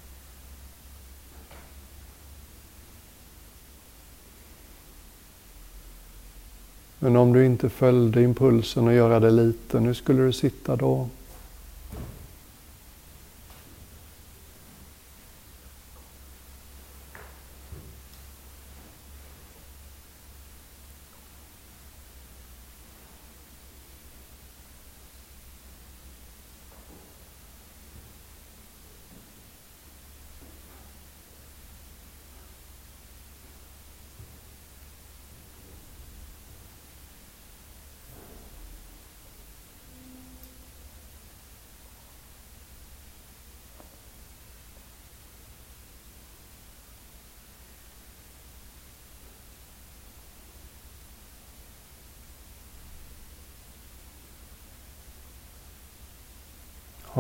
Men 7.00 7.15
om 7.15 7.34
du 7.34 7.45
inte 7.45 7.69
följde 7.69 8.24
impulsen 8.24 8.88
att 8.88 8.93
göra 8.93 9.19
det 9.19 9.32
liten, 9.32 9.86
hur 9.86 9.93
skulle 9.93 10.24
du 10.24 10.34
sitta 10.34 10.76
då? 10.76 11.10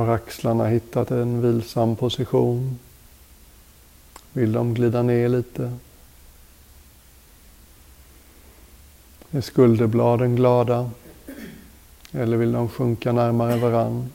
Har 0.01 0.13
axlarna 0.13 0.67
hittat 0.67 1.11
en 1.11 1.41
vilsam 1.41 1.95
position? 1.95 2.79
Vill 4.33 4.51
de 4.51 4.73
glida 4.73 5.01
ner 5.01 5.29
lite? 5.29 5.77
Är 9.31 9.41
skulderbladen 9.41 10.35
glada? 10.35 10.91
Eller 12.11 12.37
vill 12.37 12.51
de 12.51 12.69
sjunka 12.69 13.11
närmare 13.11 13.57
varann? 13.57 14.09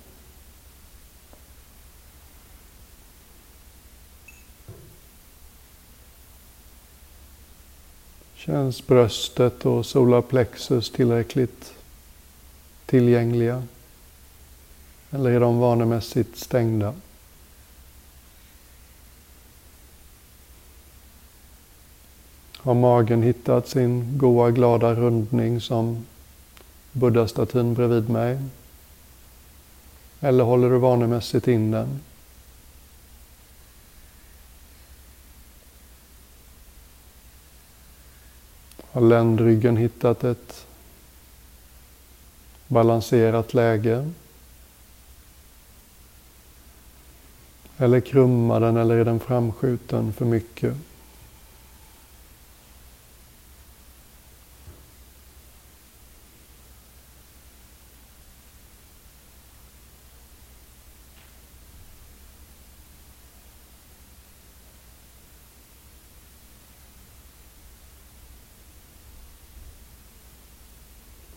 Känns 8.34 8.86
bröstet 8.86 9.66
och 9.66 9.86
solarplexus 9.86 10.90
tillräckligt 10.90 11.74
tillgängliga? 12.86 13.62
Eller 15.16 15.30
är 15.30 15.40
de 15.40 15.58
vanemässigt 15.58 16.38
stängda? 16.38 16.94
Har 22.56 22.74
magen 22.74 23.22
hittat 23.22 23.68
sin 23.68 24.18
goa, 24.18 24.50
glada 24.50 24.94
rundning 24.94 25.60
som 25.60 26.06
buddhastatyn 26.92 27.74
bredvid 27.74 28.08
mig? 28.08 28.38
Eller 30.20 30.44
håller 30.44 30.70
du 30.70 30.78
vanemässigt 30.78 31.48
in 31.48 31.70
den? 31.70 32.00
Har 38.90 39.00
ländryggen 39.00 39.76
hittat 39.76 40.24
ett 40.24 40.66
balanserat 42.68 43.54
läge? 43.54 44.10
Eller 47.78 48.00
krummar 48.00 48.60
den 48.60 48.76
eller 48.76 48.96
är 48.96 49.04
den 49.04 49.20
framskjuten 49.20 50.12
för 50.12 50.24
mycket? 50.24 50.74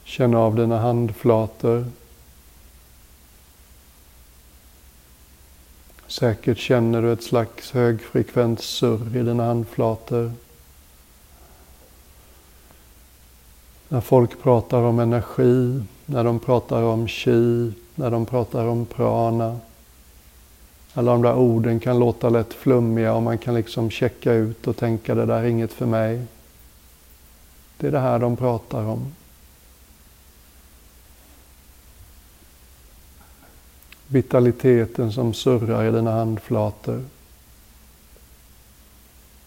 Känn 0.04 0.36
av 0.36 0.56
dina 0.56 0.80
handflator 0.80 1.86
Säkert 6.20 6.58
känner 6.58 7.02
du 7.02 7.14
ett 7.14 7.24
slags 7.24 7.72
högfrekvent 7.72 8.62
surr 8.62 9.18
i 9.18 9.24
dina 9.24 9.46
handflator. 9.46 10.32
När 13.90 14.02
folk 14.02 14.42
pratar 14.42 14.82
om 14.82 15.00
energi, 15.00 15.84
när 16.06 16.24
de 16.24 16.40
pratar 16.40 16.84
om 16.84 17.08
chi, 17.08 17.72
när 17.96 18.12
de 18.12 18.26
pratar 18.26 18.66
om 18.66 18.86
prana. 18.86 19.60
Alla 20.94 21.12
de 21.12 21.22
där 21.22 21.36
orden 21.36 21.80
kan 21.80 22.00
låta 22.00 22.30
lätt 22.30 22.54
flummiga 22.54 23.14
och 23.14 23.24
man 23.24 23.38
kan 23.38 23.54
liksom 23.54 23.90
checka 23.90 24.34
ut 24.34 24.68
och 24.68 24.78
tänka 24.78 25.16
det 25.16 25.26
där 25.26 25.40
är 25.40 25.48
inget 25.48 25.74
för 25.74 25.86
mig. 25.86 26.22
Det 27.78 27.88
är 27.88 27.92
det 27.92 28.00
här 28.00 28.20
de 28.20 28.38
pratar 28.38 28.86
om. 28.86 29.14
Vitaliteten 34.12 35.12
som 35.12 35.34
surrar 35.34 35.86
i 35.86 35.92
dina 35.92 36.12
handflator. 36.12 37.06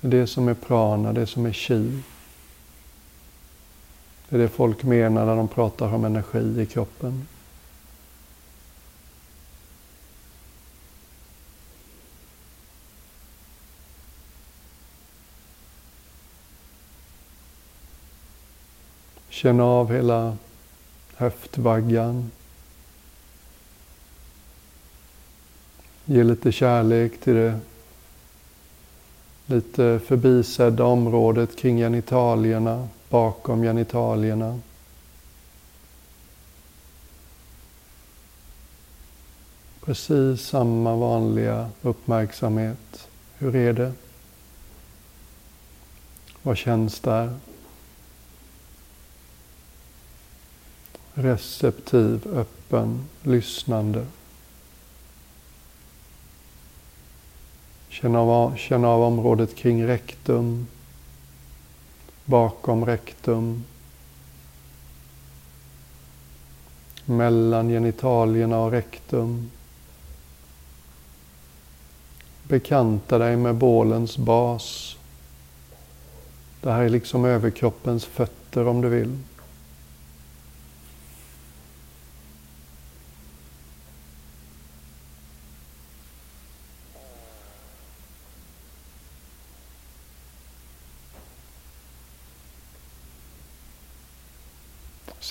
Det 0.00 0.26
som 0.26 0.48
är 0.48 0.54
prana, 0.54 1.12
det 1.12 1.26
som 1.26 1.46
är 1.46 1.52
chi. 1.52 2.02
Det 4.28 4.36
är 4.36 4.40
det 4.40 4.48
folk 4.48 4.82
menar 4.82 5.26
när 5.26 5.36
de 5.36 5.48
pratar 5.48 5.94
om 5.94 6.04
energi 6.04 6.60
i 6.60 6.66
kroppen. 6.66 7.26
Känn 19.28 19.60
av 19.60 19.92
hela 19.92 20.36
höftvaggan, 21.14 22.30
Ge 26.12 26.24
lite 26.24 26.52
kärlek 26.52 27.20
till 27.20 27.34
det 27.34 27.60
lite 29.46 30.00
förbisedda 30.06 30.84
området 30.84 31.56
kring 31.56 31.76
genitalierna, 31.76 32.88
bakom 33.08 33.62
genitalierna. 33.62 34.60
Precis 39.84 40.40
samma 40.40 40.96
vanliga 40.96 41.70
uppmärksamhet. 41.82 43.08
Hur 43.38 43.56
är 43.56 43.72
det? 43.72 43.92
Vad 46.42 46.56
känns 46.56 47.00
där? 47.00 47.34
Receptiv, 51.14 52.26
öppen, 52.34 53.08
lyssnande. 53.22 54.06
Känn 57.92 58.16
av, 58.16 58.56
känn 58.56 58.84
av 58.84 59.02
området 59.02 59.54
kring 59.54 59.86
rektum, 59.86 60.66
bakom 62.24 62.86
rektum, 62.86 63.64
mellan 67.04 67.68
genitalierna 67.68 68.58
och 68.58 68.70
rektum. 68.70 69.50
Bekanta 72.42 73.18
dig 73.18 73.36
med 73.36 73.54
bålens 73.54 74.18
bas. 74.18 74.96
Det 76.60 76.72
här 76.72 76.82
är 76.82 76.88
liksom 76.88 77.24
överkroppens 77.24 78.04
fötter 78.04 78.66
om 78.66 78.80
du 78.80 78.88
vill. 78.88 79.18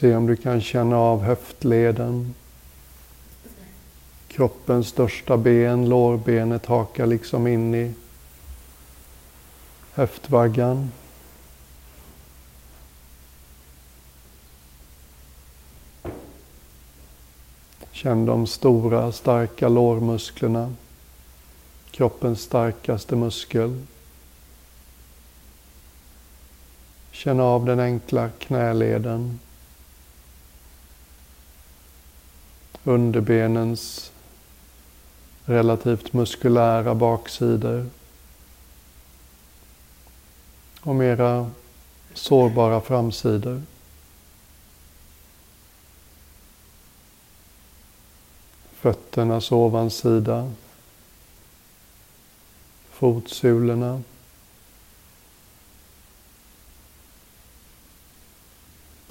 Se 0.01 0.15
om 0.15 0.27
du 0.27 0.35
kan 0.35 0.61
känna 0.61 0.97
av 0.97 1.21
höftleden. 1.23 2.35
Kroppens 4.27 4.87
största 4.87 5.37
ben, 5.37 5.89
lårbenet, 5.89 6.65
hakar 6.65 7.05
liksom 7.05 7.47
in 7.47 7.75
i 7.75 7.93
höftvaggan. 9.93 10.91
Känn 17.91 18.25
de 18.25 18.47
stora, 18.47 19.11
starka 19.11 19.69
lårmusklerna. 19.69 20.75
Kroppens 21.91 22.41
starkaste 22.41 23.15
muskel. 23.15 23.85
Känn 27.11 27.39
av 27.39 27.65
den 27.65 27.79
enkla 27.79 28.29
knäleden. 28.29 29.39
Underbenens 32.83 34.11
relativt 35.45 36.13
muskulära 36.13 36.95
baksidor. 36.95 37.89
Och 40.81 40.95
mera 40.95 41.51
sårbara 42.13 42.81
framsidor. 42.81 43.61
Fötternas 48.71 49.51
ovansida. 49.51 50.51
Fotsulorna. 52.89 54.01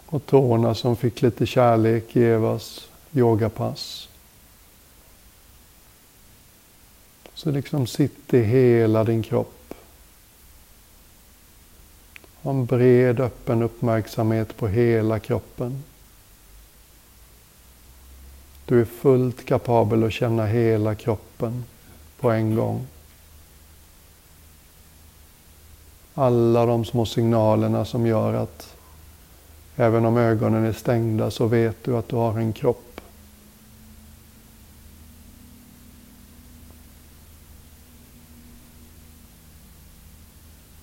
Och 0.07 0.27
tårna 0.27 0.75
som 0.75 0.97
fick 0.97 1.23
lite 1.23 1.47
kärlek 1.47 2.17
i 2.17 2.25
Evas 2.25 2.90
yogapass. 3.13 4.09
Så 7.35 7.51
liksom 7.51 7.87
sitt 7.87 8.35
i 8.35 8.43
hela 8.43 9.05
din 9.05 9.23
kropp. 9.23 9.75
Ha 12.43 12.51
en 12.51 12.67
bred 12.67 13.21
öppen 13.21 13.63
uppmärksamhet 13.63 14.57
på 14.57 14.69
hela 14.69 15.19
kroppen. 15.19 15.83
Du 18.65 18.81
är 18.81 18.85
fullt 18.85 19.45
kapabel 19.47 20.05
att 20.05 20.13
känna 20.13 20.47
hela 20.47 20.95
kroppen 20.95 21.65
på 22.21 22.31
en 22.31 22.55
gång. 22.55 22.87
Alla 26.15 26.67
de 26.67 26.85
små 26.85 27.07
signalerna 27.07 27.85
som 27.85 28.07
gör 28.07 28.35
att 28.35 28.77
även 29.77 30.05
om 30.05 30.17
ögonen 30.17 30.65
är 30.65 30.73
stängda 30.73 31.31
så 31.31 31.47
vet 31.47 31.85
du 31.85 31.97
att 31.97 32.09
du 32.09 32.17
har 32.17 32.39
en 32.39 32.53
kropp. 32.53 32.90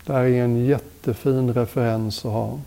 Det 0.07 0.13
här 0.13 0.23
är 0.23 0.43
en 0.43 0.65
jättefin 0.65 1.53
referens 1.53 2.25
att 2.25 2.31
ha. 2.31 2.59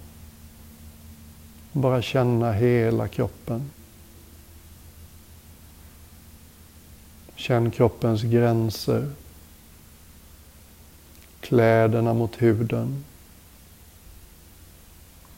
Bara 1.73 2.03
känna 2.03 2.53
hela 2.53 3.09
kroppen. 3.09 3.71
Känn 7.35 7.71
kroppens 7.71 8.23
gränser. 8.23 9.11
Kläderna 11.41 12.15
mot 12.15 12.43
huden. 12.43 13.05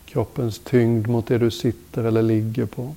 Kroppens 0.06 0.58
tyngd 0.58 1.08
mot 1.08 1.26
det 1.26 1.38
du 1.38 1.50
sitter 1.50 2.04
eller 2.04 2.22
ligger 2.22 2.66
på. 2.66 2.94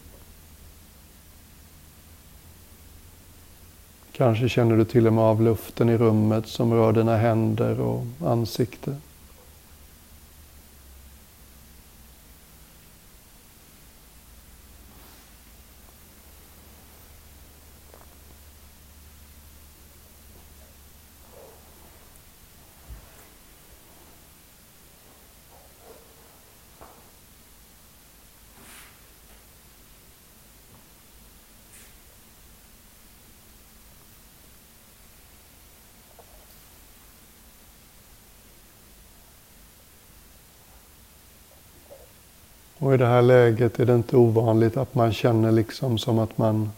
Kanske 4.17 4.49
känner 4.49 4.77
du 4.77 4.85
till 4.85 5.07
och 5.07 5.13
med 5.13 5.23
av 5.23 5.41
luften 5.41 5.89
i 5.89 5.97
rummet 5.97 6.47
som 6.47 6.73
rör 6.73 6.93
dina 6.93 7.17
händer 7.17 7.81
och 7.81 8.03
ansikte. 8.25 8.95
I 42.95 42.97
det 42.97 43.05
här 43.05 43.21
läget 43.21 43.79
är 43.79 43.85
det 43.85 43.95
inte 43.95 44.17
ovanligt 44.17 44.77
att 44.77 44.95
man 44.95 45.13
känner 45.13 45.51
liksom 45.51 45.97
som 45.97 46.19
att 46.19 46.37
man 46.37 46.71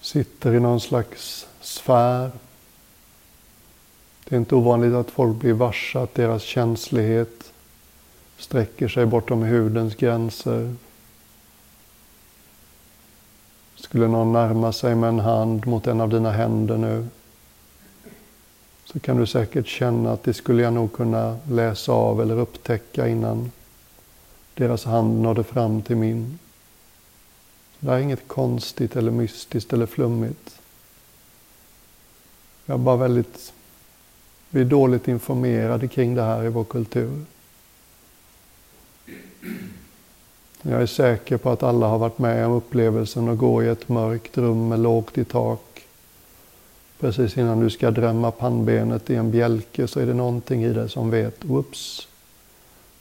sitter 0.00 0.54
i 0.54 0.60
någon 0.60 0.80
slags 0.80 1.46
sfär. 1.60 2.30
Det 4.24 4.34
är 4.34 4.38
inte 4.38 4.54
ovanligt 4.54 4.94
att 4.94 5.10
folk 5.10 5.36
blir 5.36 5.52
varse 5.52 5.98
att 5.98 6.14
deras 6.14 6.42
känslighet 6.42 7.52
sträcker 8.38 8.88
sig 8.88 9.06
bortom 9.06 9.42
hudens 9.42 9.94
gränser. 9.94 10.74
Skulle 13.74 14.08
någon 14.08 14.32
närma 14.32 14.72
sig 14.72 14.94
med 14.94 15.08
en 15.08 15.20
hand 15.20 15.66
mot 15.66 15.86
en 15.86 16.00
av 16.00 16.08
dina 16.08 16.30
händer 16.30 16.76
nu 16.76 17.06
så 18.84 19.00
kan 19.00 19.16
du 19.16 19.26
säkert 19.26 19.66
känna 19.66 20.12
att 20.12 20.22
det 20.22 20.34
skulle 20.34 20.62
jag 20.62 20.72
nog 20.72 20.92
kunna 20.92 21.36
läsa 21.50 21.92
av 21.92 22.22
eller 22.22 22.38
upptäcka 22.38 23.08
innan 23.08 23.50
deras 24.58 24.84
hand 24.84 25.22
nådde 25.22 25.44
fram 25.44 25.82
till 25.82 25.96
min. 25.96 26.38
Det 27.80 27.90
här 27.90 27.96
är 27.96 28.02
inget 28.02 28.28
konstigt 28.28 28.96
eller 28.96 29.10
mystiskt 29.10 29.72
eller 29.72 29.86
flummigt. 29.86 30.60
Jag 32.66 32.74
är 32.74 32.78
bara 32.78 32.96
väldigt, 32.96 33.52
vi 34.50 34.60
är 34.60 34.64
dåligt 34.64 35.08
informerade 35.08 35.88
kring 35.88 36.14
det 36.14 36.22
här 36.22 36.44
i 36.44 36.48
vår 36.48 36.64
kultur. 36.64 37.24
Jag 40.62 40.82
är 40.82 40.86
säker 40.86 41.36
på 41.36 41.50
att 41.50 41.62
alla 41.62 41.86
har 41.86 41.98
varit 41.98 42.18
med 42.18 42.46
om 42.46 42.52
upplevelsen 42.52 43.28
att 43.28 43.38
gå 43.38 43.62
i 43.62 43.68
ett 43.68 43.88
mörkt 43.88 44.38
rum 44.38 44.68
med 44.68 44.78
lågt 44.78 45.18
i 45.18 45.24
tak. 45.24 45.86
Precis 47.00 47.36
innan 47.36 47.60
du 47.60 47.70
ska 47.70 47.90
drämma 47.90 48.30
pannbenet 48.30 49.10
i 49.10 49.14
en 49.14 49.30
bjälke 49.30 49.88
så 49.88 50.00
är 50.00 50.06
det 50.06 50.14
någonting 50.14 50.64
i 50.64 50.72
dig 50.72 50.88
som 50.88 51.10
vet, 51.10 51.44
whoops, 51.44 52.08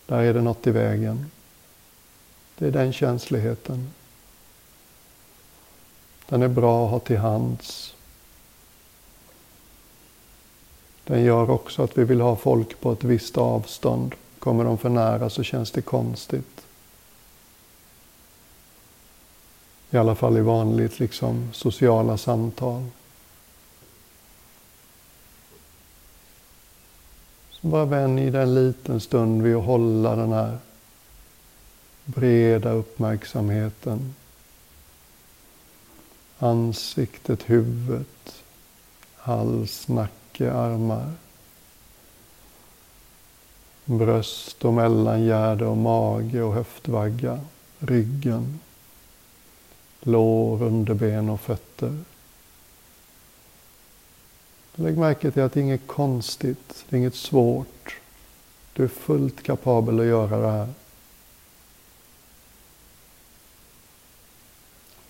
där 0.05 0.19
är 0.19 0.33
det 0.33 0.41
något 0.41 0.67
i 0.67 0.71
vägen. 0.71 1.25
Det 2.57 2.67
är 2.67 2.71
den 2.71 2.93
känsligheten. 2.93 3.93
Den 6.29 6.41
är 6.41 6.47
bra 6.47 6.85
att 6.85 6.91
ha 6.91 6.99
till 6.99 7.17
hands. 7.17 7.95
Den 11.03 11.23
gör 11.23 11.49
också 11.49 11.83
att 11.83 11.97
vi 11.97 12.03
vill 12.03 12.21
ha 12.21 12.35
folk 12.35 12.81
på 12.81 12.91
ett 12.91 13.03
visst 13.03 13.37
avstånd. 13.37 14.15
Kommer 14.39 14.63
de 14.63 14.77
för 14.77 14.89
nära 14.89 15.29
så 15.29 15.43
känns 15.43 15.71
det 15.71 15.81
konstigt. 15.81 16.65
I 19.89 19.97
alla 19.97 20.15
fall 20.15 20.37
i 20.37 20.41
vanligt 20.41 20.99
liksom, 20.99 21.49
sociala 21.53 22.17
samtal. 22.17 22.85
Så 27.51 27.67
bara 27.67 27.85
vänj 27.85 28.31
dig 28.31 28.41
en 28.41 28.55
liten 28.55 28.99
stund 28.99 29.41
vid 29.41 29.55
att 29.55 29.65
hålla 29.65 30.15
den 30.15 30.31
här 30.31 30.57
breda 32.07 32.71
uppmärksamheten. 32.71 34.15
Ansiktet, 36.39 37.49
huvudet, 37.49 38.43
hals, 39.15 39.87
nacke, 39.87 40.51
armar. 40.51 41.13
Bröst 43.85 44.65
och 44.65 44.73
mellangärde 44.73 45.65
och 45.65 45.77
mage 45.77 46.41
och 46.41 46.53
höftvagga, 46.53 47.39
ryggen, 47.79 48.59
lår, 50.01 50.63
underben 50.63 51.29
och 51.29 51.41
fötter. 51.41 51.97
Lägg 54.75 54.97
märke 54.97 55.31
till 55.31 55.41
att 55.41 55.53
det 55.53 55.59
är 55.59 55.63
inget 55.63 55.87
konstigt, 55.87 56.85
det 56.89 56.95
är 56.95 56.97
inget 56.97 57.15
svårt. 57.15 57.99
Du 58.73 58.83
är 58.83 58.87
fullt 58.87 59.43
kapabel 59.43 59.99
att 59.99 60.05
göra 60.05 60.37
det 60.37 60.51
här. 60.51 60.73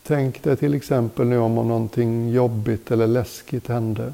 Tänk 0.07 0.43
dig 0.43 0.57
till 0.57 0.73
exempel 0.73 1.27
nu 1.27 1.37
om 1.37 1.55
någonting 1.55 2.29
jobbigt 2.29 2.91
eller 2.91 3.07
läskigt 3.07 3.67
hände. 3.67 4.13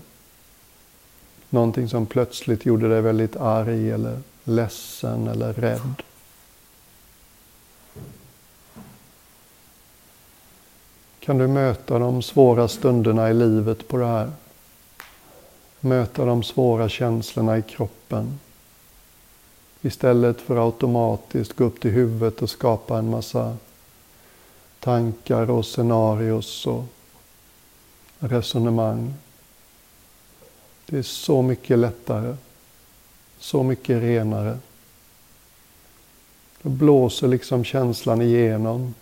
Någonting 1.50 1.90
som 1.90 2.06
plötsligt 2.06 2.66
gjorde 2.66 2.90
dig 2.90 3.02
väldigt 3.02 3.36
arg 3.36 3.92
eller 3.92 4.20
ledsen 4.44 5.28
eller 5.28 5.54
rädd. 5.54 6.04
Kan 11.20 11.38
du 11.38 11.48
möta 11.48 12.00
de 12.00 12.22
svåra 12.22 12.68
stunderna 12.68 13.30
i 13.30 13.34
livet 13.34 13.88
på 13.88 13.98
det 13.98 14.06
här? 14.06 14.32
Möta 15.80 16.26
de 16.26 16.44
svåra 16.44 16.90
känslorna 16.90 17.58
i 17.58 17.62
kroppen. 17.62 18.40
Istället 19.82 20.42
för 20.42 20.66
automatiskt 20.66 21.54
gå 21.54 21.64
upp 21.64 21.80
till 21.80 21.92
huvudet 21.92 22.42
och 22.42 22.50
skapa 22.50 22.98
en 22.98 23.10
massa 23.10 23.58
tankar 24.84 25.50
och 25.50 25.66
scenarios 25.66 26.68
och 26.68 26.86
resonemang. 28.20 29.14
Det 30.86 30.98
är 30.98 31.04
så 31.04 31.42
mycket 31.42 31.80
lättare, 31.80 32.36
så 33.40 33.64
mycket 33.64 34.02
renare. 34.02 34.60
Då 36.62 36.70
blåser 36.70 37.28
liksom 37.28 37.64
känslan 37.64 38.22
igenom. 38.22 38.96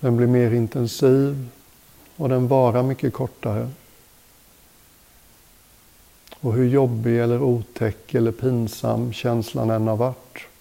Den 0.00 0.16
blir 0.16 0.26
mer 0.26 0.50
intensiv 0.50 1.48
och 2.16 2.28
den 2.28 2.48
varar 2.48 2.82
mycket 2.82 3.12
kortare. 3.12 3.70
Och 6.40 6.52
hur 6.52 6.68
jobbig 6.68 7.20
eller 7.20 7.42
otäck 7.42 8.14
eller 8.14 8.32
pinsam 8.32 9.12
känslan 9.12 9.70
än 9.70 9.86
har 9.86 9.96
varit. 9.96 10.53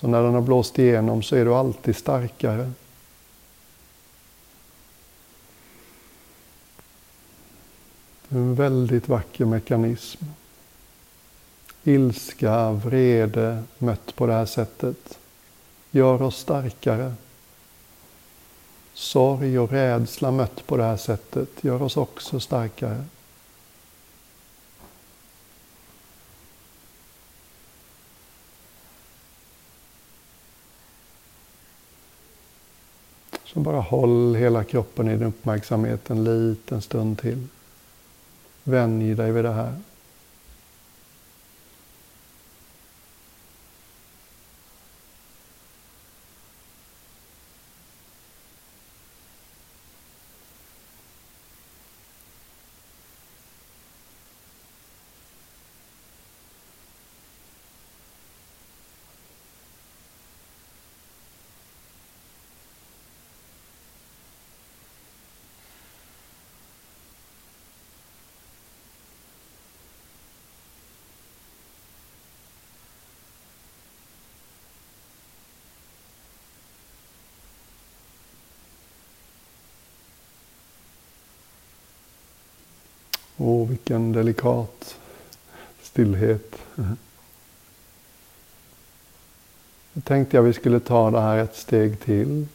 Så 0.00 0.08
när 0.08 0.22
den 0.22 0.34
har 0.34 0.40
blåst 0.40 0.78
igenom 0.78 1.22
så 1.22 1.36
är 1.36 1.44
du 1.44 1.54
alltid 1.54 1.96
starkare. 1.96 2.70
Det 8.28 8.36
är 8.36 8.40
en 8.40 8.54
väldigt 8.54 9.08
vacker 9.08 9.44
mekanism. 9.44 10.24
Ilska, 11.84 12.70
vrede 12.70 13.62
mött 13.78 14.16
på 14.16 14.26
det 14.26 14.32
här 14.32 14.46
sättet 14.46 15.18
gör 15.90 16.22
oss 16.22 16.36
starkare. 16.36 17.14
Sorg 18.94 19.58
och 19.58 19.70
rädsla 19.70 20.30
mött 20.30 20.66
på 20.66 20.76
det 20.76 20.84
här 20.84 20.96
sättet 20.96 21.48
gör 21.60 21.82
oss 21.82 21.96
också 21.96 22.40
starkare. 22.40 23.04
Så 33.52 33.60
bara 33.60 33.80
håll 33.80 34.34
hela 34.34 34.64
kroppen 34.64 35.08
i 35.08 35.16
din 35.16 35.26
uppmärksamhet 35.26 36.10
en 36.10 36.24
liten 36.24 36.82
stund 36.82 37.18
till. 37.18 37.46
Vänj 38.64 39.14
dig 39.14 39.32
vid 39.32 39.44
det 39.44 39.52
här. 39.52 39.74
Delikat 84.20 84.98
stillhet. 85.82 86.56
Jag 89.92 90.04
tänkte 90.04 90.36
jag 90.36 90.42
vi 90.42 90.52
skulle 90.52 90.80
ta 90.80 91.10
det 91.10 91.20
här 91.20 91.38
ett 91.38 91.56
steg 91.56 92.00
till. 92.00 92.46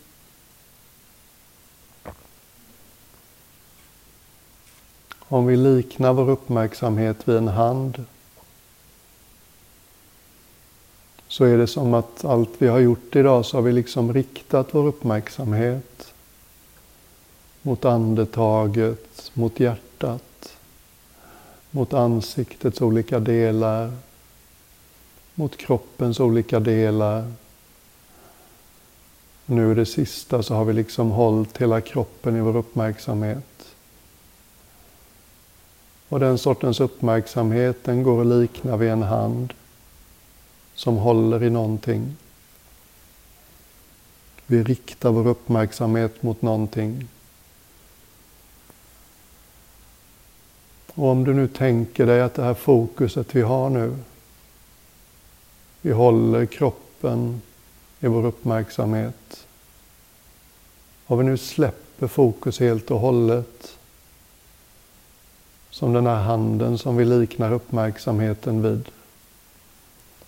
Om 5.19 5.45
vi 5.45 5.57
liknar 5.57 6.13
vår 6.13 6.29
uppmärksamhet 6.29 7.27
vid 7.27 7.35
en 7.35 7.47
hand 7.47 8.05
så 11.27 11.45
är 11.45 11.57
det 11.57 11.67
som 11.67 11.93
att 11.93 12.25
allt 12.25 12.51
vi 12.57 12.67
har 12.67 12.79
gjort 12.79 13.15
idag 13.15 13.45
så 13.45 13.57
har 13.57 13.61
vi 13.61 13.71
liksom 13.71 14.13
riktat 14.13 14.67
vår 14.71 14.87
uppmärksamhet 14.87 16.13
mot 17.61 17.85
andetaget, 17.85 19.31
mot 19.33 19.59
hjärtat 19.59 20.34
mot 21.75 21.93
ansiktets 21.93 22.81
olika 22.81 23.19
delar, 23.19 23.91
mot 25.35 25.57
kroppens 25.57 26.19
olika 26.19 26.59
delar. 26.59 27.31
Nu 29.45 29.71
i 29.71 29.75
det 29.75 29.85
sista 29.85 30.43
så 30.43 30.55
har 30.55 30.65
vi 30.65 30.73
liksom 30.73 31.11
hållit 31.11 31.57
hela 31.57 31.81
kroppen 31.81 32.35
i 32.35 32.39
vår 32.39 32.55
uppmärksamhet. 32.55 33.75
Och 36.09 36.19
den 36.19 36.37
sortens 36.37 36.79
uppmärksamhet 36.79 37.83
den 37.83 38.03
går 38.03 38.21
att 38.21 38.27
likna 38.27 38.77
vid 38.77 38.89
en 38.89 39.03
hand 39.03 39.53
som 40.75 40.97
håller 40.97 41.43
i 41.43 41.49
någonting. 41.49 42.15
Vi 44.45 44.63
riktar 44.63 45.11
vår 45.11 45.27
uppmärksamhet 45.27 46.23
mot 46.23 46.41
någonting. 46.41 47.07
Och 50.95 51.07
om 51.07 51.23
du 51.23 51.33
nu 51.33 51.47
tänker 51.47 52.05
dig 52.05 52.21
att 52.21 52.33
det 52.33 52.43
här 52.43 52.53
fokuset 52.53 53.35
vi 53.35 53.41
har 53.41 53.69
nu, 53.69 53.95
vi 55.81 55.91
håller 55.91 56.45
kroppen 56.45 57.41
i 57.99 58.07
vår 58.07 58.25
uppmärksamhet. 58.25 59.47
Om 61.05 61.17
vi 61.17 61.23
nu 61.23 61.37
släpper 61.37 62.07
fokus 62.07 62.59
helt 62.59 62.91
och 62.91 62.99
hållet, 62.99 63.77
som 65.69 65.93
den 65.93 66.05
här 66.05 66.23
handen 66.23 66.77
som 66.77 66.97
vi 66.97 67.05
liknar 67.05 67.53
uppmärksamheten 67.53 68.61
vid. 68.61 68.89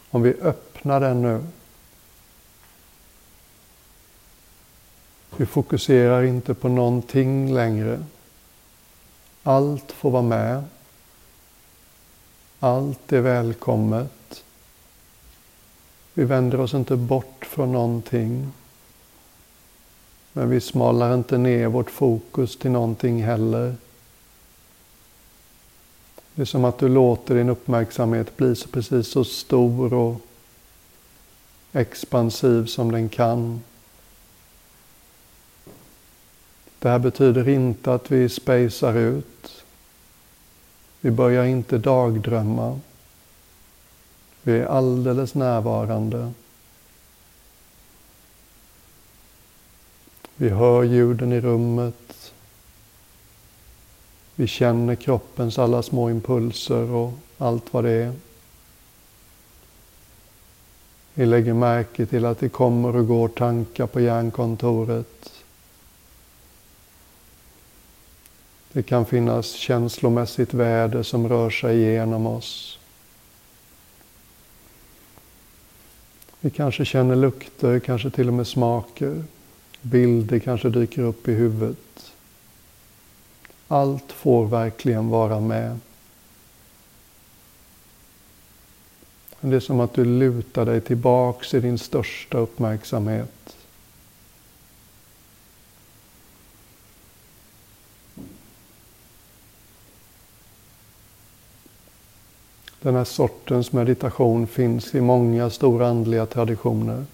Om 0.09 0.21
vi 0.21 0.33
öppnar 0.41 0.99
den 0.99 1.21
nu. 1.21 1.43
Vi 5.37 5.45
fokuserar 5.45 6.23
inte 6.23 6.53
på 6.53 6.67
någonting 6.67 7.53
längre. 7.53 7.99
Allt 9.47 9.91
får 9.91 10.11
vara 10.11 10.21
med. 10.21 10.63
Allt 12.59 13.13
är 13.13 13.21
välkommet. 13.21 14.43
Vi 16.13 16.23
vänder 16.23 16.59
oss 16.59 16.73
inte 16.73 16.95
bort 16.95 17.45
från 17.45 17.71
någonting. 17.71 18.51
Men 20.33 20.49
vi 20.49 20.61
smalar 20.61 21.13
inte 21.13 21.37
ner 21.37 21.67
vårt 21.67 21.91
fokus 21.91 22.57
till 22.57 22.71
någonting 22.71 23.23
heller. 23.23 23.75
Det 26.35 26.41
är 26.41 26.45
som 26.45 26.65
att 26.65 26.79
du 26.79 26.89
låter 26.89 27.35
din 27.35 27.49
uppmärksamhet 27.49 28.37
bli 28.37 28.55
så 28.55 28.67
precis 28.67 29.07
så 29.07 29.23
stor 29.23 29.93
och 29.93 30.21
expansiv 31.71 32.65
som 32.65 32.91
den 32.91 33.09
kan. 33.09 33.61
Det 36.87 36.91
här 36.91 36.99
betyder 36.99 37.49
inte 37.49 37.93
att 37.93 38.11
vi 38.11 38.29
spejsar 38.29 38.93
ut. 38.93 39.63
Vi 41.01 41.11
börjar 41.11 41.45
inte 41.45 41.77
dagdrömma. 41.77 42.79
Vi 44.41 44.59
är 44.59 44.65
alldeles 44.65 45.35
närvarande. 45.35 46.31
Vi 50.35 50.49
hör 50.49 50.83
ljuden 50.83 51.31
i 51.31 51.41
rummet. 51.41 52.33
Vi 54.35 54.47
känner 54.47 54.95
kroppens 54.95 55.59
alla 55.59 55.83
små 55.83 56.09
impulser 56.09 56.91
och 56.91 57.13
allt 57.37 57.73
vad 57.73 57.83
det 57.83 57.91
är. 57.91 58.13
Vi 61.13 61.25
lägger 61.25 61.53
märke 61.53 62.05
till 62.05 62.25
att 62.25 62.39
det 62.39 62.49
kommer 62.49 62.95
och 62.95 63.07
går 63.07 63.27
tankar 63.27 63.87
på 63.87 63.99
hjärnkontoret. 64.01 65.36
Det 68.77 68.83
kan 68.83 69.05
finnas 69.05 69.51
känslomässigt 69.51 70.53
väder 70.53 71.03
som 71.03 71.29
rör 71.29 71.49
sig 71.49 71.77
igenom 71.77 72.27
oss. 72.27 72.79
Vi 76.39 76.49
kanske 76.49 76.85
känner 76.85 77.15
lukter, 77.15 77.79
kanske 77.79 78.09
till 78.09 78.27
och 78.27 78.33
med 78.33 78.47
smaker. 78.47 79.23
Bilder 79.81 80.39
kanske 80.39 80.69
dyker 80.69 81.01
upp 81.01 81.27
i 81.27 81.33
huvudet. 81.33 82.13
Allt 83.67 84.11
får 84.11 84.45
verkligen 84.45 85.09
vara 85.09 85.39
med. 85.39 85.79
Det 89.41 89.55
är 89.55 89.59
som 89.59 89.79
att 89.79 89.93
du 89.93 90.05
lutar 90.05 90.65
dig 90.65 90.81
tillbaks 90.81 91.53
i 91.53 91.59
din 91.59 91.77
största 91.77 92.37
uppmärksamhet. 92.37 93.46
Den 102.87 102.95
här 102.95 103.03
sortens 103.03 103.71
meditation 103.71 104.47
finns 104.47 104.95
i 104.95 105.01
många 105.01 105.49
stora 105.49 105.87
andliga 105.87 106.25
traditioner. 106.25 107.05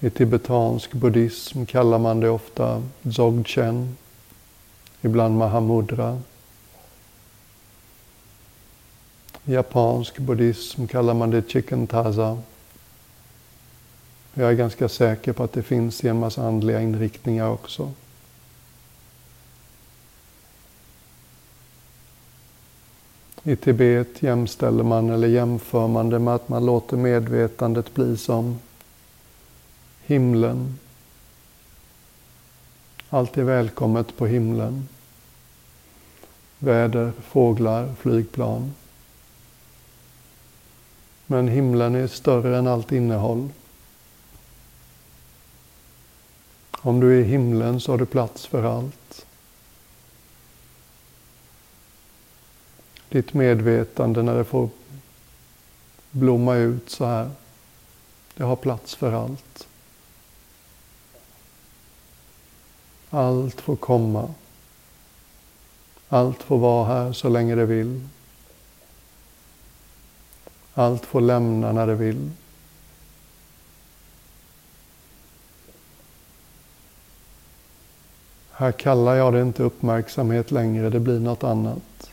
I 0.00 0.10
tibetansk 0.10 0.92
buddhism 0.92 1.64
kallar 1.64 1.98
man 1.98 2.20
det 2.20 2.30
ofta 2.30 2.82
dzogchen, 3.02 3.96
ibland 5.02 5.38
mahamudra. 5.38 6.22
I 9.44 9.52
japansk 9.52 10.18
buddhism 10.18 10.86
kallar 10.86 11.14
man 11.14 11.30
det 11.30 11.50
chikantaza. 11.50 12.38
Jag 14.34 14.50
är 14.50 14.54
ganska 14.54 14.88
säker 14.88 15.32
på 15.32 15.42
att 15.42 15.52
det 15.52 15.62
finns 15.62 16.04
i 16.04 16.08
en 16.08 16.18
massa 16.18 16.42
andliga 16.42 16.80
inriktningar 16.80 17.50
också. 17.50 17.92
I 23.48 23.56
Tibet 23.56 24.22
jämställer 24.22 24.84
man 24.84 25.10
eller 25.10 25.28
jämför 25.28 25.88
man 25.88 26.10
det 26.10 26.18
med 26.18 26.34
att 26.34 26.48
man 26.48 26.66
låter 26.66 26.96
medvetandet 26.96 27.94
bli 27.94 28.16
som 28.16 28.58
himlen. 30.04 30.78
Allt 33.08 33.38
är 33.38 33.42
välkommet 33.42 34.16
på 34.16 34.26
himlen. 34.26 34.88
Väder, 36.58 37.12
fåglar, 37.22 37.94
flygplan. 38.00 38.74
Men 41.26 41.48
himlen 41.48 41.94
är 41.94 42.06
större 42.06 42.58
än 42.58 42.66
allt 42.66 42.92
innehåll. 42.92 43.48
Om 46.72 47.00
du 47.00 47.18
är 47.18 47.20
i 47.20 47.24
himlen 47.24 47.80
så 47.80 47.92
har 47.92 47.98
du 47.98 48.06
plats 48.06 48.46
för 48.46 48.62
allt. 48.62 49.05
Ditt 53.08 53.34
medvetande 53.34 54.22
när 54.22 54.34
det 54.36 54.44
får 54.44 54.68
blomma 56.10 56.54
ut 56.54 56.90
så 56.90 57.04
här, 57.04 57.30
det 58.34 58.44
har 58.44 58.56
plats 58.56 58.94
för 58.94 59.12
allt. 59.12 59.68
Allt 63.10 63.60
får 63.60 63.76
komma. 63.76 64.34
Allt 66.08 66.42
får 66.42 66.58
vara 66.58 66.86
här 66.86 67.12
så 67.12 67.28
länge 67.28 67.54
det 67.54 67.66
vill. 67.66 68.08
Allt 70.74 71.06
får 71.06 71.20
lämna 71.20 71.72
när 71.72 71.86
det 71.86 71.94
vill. 71.94 72.30
Här 78.50 78.72
kallar 78.72 79.14
jag 79.14 79.32
det 79.32 79.42
inte 79.42 79.62
uppmärksamhet 79.62 80.50
längre, 80.50 80.90
det 80.90 81.00
blir 81.00 81.20
något 81.20 81.44
annat. 81.44 82.10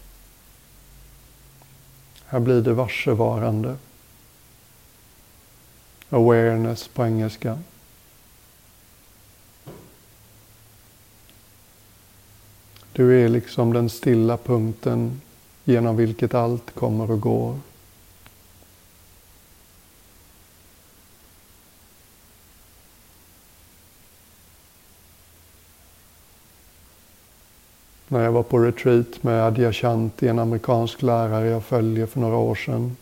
Här 2.33 2.39
blir 2.39 2.61
det 2.61 2.73
varsevarande. 2.73 3.75
Awareness 6.09 6.87
på 6.87 7.05
engelska. 7.05 7.59
Du 12.93 13.23
är 13.25 13.29
liksom 13.29 13.73
den 13.73 13.89
stilla 13.89 14.37
punkten 14.37 15.21
genom 15.63 15.97
vilket 15.97 16.33
allt 16.33 16.75
kommer 16.75 17.11
och 17.11 17.21
går. 17.21 17.59
När 28.13 28.23
jag 28.23 28.31
var 28.31 28.43
på 28.43 28.59
retreat 28.59 29.23
med 29.23 29.43
Adyashanti, 29.43 30.27
en 30.27 30.39
amerikansk 30.39 31.01
lärare 31.01 31.47
jag 31.47 31.63
följer 31.63 32.05
för 32.05 32.19
några 32.19 32.35
år 32.35 32.55
sedan, 32.55 32.97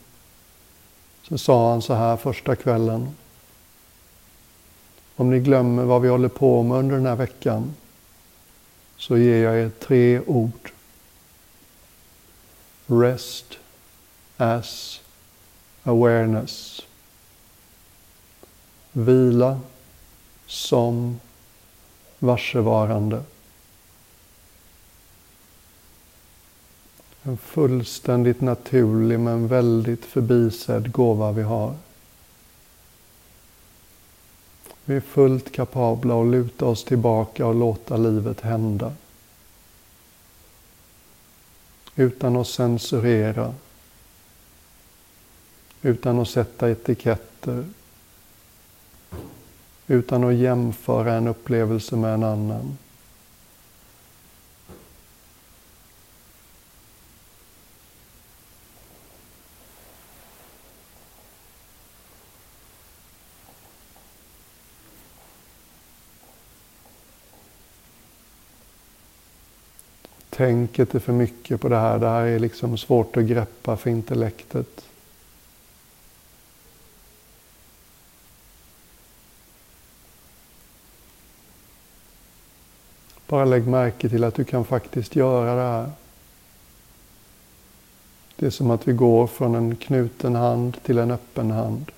så 1.24 1.38
sa 1.38 1.72
han 1.72 1.82
så 1.82 1.93
här 1.93 2.18
första 2.18 2.55
kvällen. 2.55 3.16
Om 5.16 5.30
ni 5.30 5.39
glömmer 5.39 5.84
vad 5.84 6.01
vi 6.01 6.09
håller 6.09 6.28
på 6.28 6.64
med 6.64 6.78
under 6.78 6.95
den 6.95 7.05
här 7.05 7.16
veckan 7.16 7.74
så 8.97 9.18
ger 9.18 9.43
jag 9.43 9.59
er 9.59 9.72
tre 9.80 10.20
ord. 10.20 10.72
Rest 12.88 13.57
as 14.38 15.01
awareness. 15.84 16.82
Vila 18.91 19.59
som 20.47 21.20
varsevarande. 22.20 23.24
En 27.24 27.38
fullständigt 27.38 28.42
naturlig 28.42 29.20
men 29.20 29.48
väldigt 29.48 30.06
förbisedd 30.06 30.92
gåva 30.92 31.32
vi 31.32 31.42
har. 31.42 31.76
Vi 34.86 34.96
är 34.96 35.02
fullt 35.02 35.52
kapabla 35.52 36.22
att 36.22 36.28
luta 36.28 36.66
oss 36.66 36.84
tillbaka 36.84 37.46
och 37.46 37.56
låta 37.56 37.98
livet 37.98 38.42
hända. 38.42 38.94
Utan 41.96 42.36
att 42.36 42.48
censurera. 42.48 43.54
Utan 45.82 46.20
att 46.20 46.30
sätta 46.30 46.72
etiketter. 46.72 47.66
Utan 49.88 50.24
att 50.24 50.36
jämföra 50.36 51.14
en 51.14 51.28
upplevelse 51.28 51.96
med 51.96 52.14
en 52.14 52.24
annan. 52.24 52.78
Tänket 70.42 70.96
är 70.96 71.00
för 71.00 71.14
mycket 71.14 71.62
på 71.62 71.70
det 71.70 71.78
här. 71.78 72.00
Det 72.00 72.08
här 72.08 72.26
är 72.26 72.39
liksom 72.39 72.78
svårt 72.78 73.18
att 73.18 73.24
greppa 73.24 73.78
för 73.78 73.89
intellektet. 73.89 74.86
Bara 83.28 83.46
lägg 83.46 83.68
märke 83.68 84.10
till 84.10 84.24
att 84.24 84.36
du 84.36 84.44
kan 84.44 84.66
faktiskt 84.66 85.16
göra 85.16 85.56
det 85.56 85.62
här. 85.62 85.92
Det 88.36 88.46
är 88.46 88.50
som 88.50 88.72
att 88.72 88.88
vi 88.88 88.94
går 88.94 89.28
från 89.28 89.56
en 89.56 89.76
knuten 89.76 90.36
hand 90.36 90.84
till 90.84 90.98
en 90.98 91.12
öppen 91.12 91.52
hand. 91.52 91.92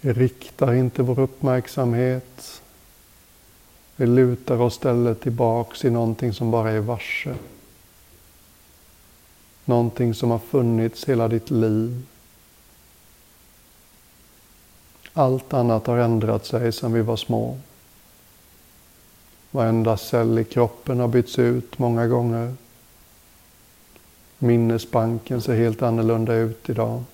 Vi 0.00 0.12
riktar 0.12 0.74
inte 0.74 1.02
vår 1.02 1.20
uppmärksamhet 1.20 2.60
vi 3.96 4.06
lutar 4.06 4.60
oss 4.60 4.74
istället 4.74 5.20
tillbaks 5.20 5.84
i 5.84 5.90
någonting 5.90 6.32
som 6.32 6.50
bara 6.50 6.70
är 6.70 6.80
varse. 6.80 7.34
Någonting 9.64 10.14
som 10.14 10.30
har 10.30 10.38
funnits 10.38 11.04
hela 11.04 11.28
ditt 11.28 11.50
liv. 11.50 12.02
Allt 15.12 15.52
annat 15.52 15.86
har 15.86 15.98
ändrat 15.98 16.46
sig 16.46 16.72
sedan 16.72 16.92
vi 16.92 17.02
var 17.02 17.16
små. 17.16 17.58
Varenda 19.50 19.96
cell 19.96 20.38
i 20.38 20.44
kroppen 20.44 21.00
har 21.00 21.08
bytts 21.08 21.38
ut 21.38 21.78
många 21.78 22.06
gånger. 22.06 22.54
Minnesbanken 24.38 25.42
ser 25.42 25.56
helt 25.56 25.82
annorlunda 25.82 26.34
ut 26.34 26.68
idag. 26.68 27.04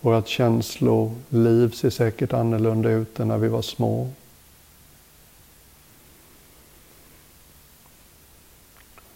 Vårt 0.00 0.28
känsloliv 0.28 1.70
ser 1.70 1.90
säkert 1.90 2.32
annorlunda 2.32 2.90
ut 2.90 3.20
än 3.20 3.28
när 3.28 3.38
vi 3.38 3.48
var 3.48 3.62
små. 3.62 4.10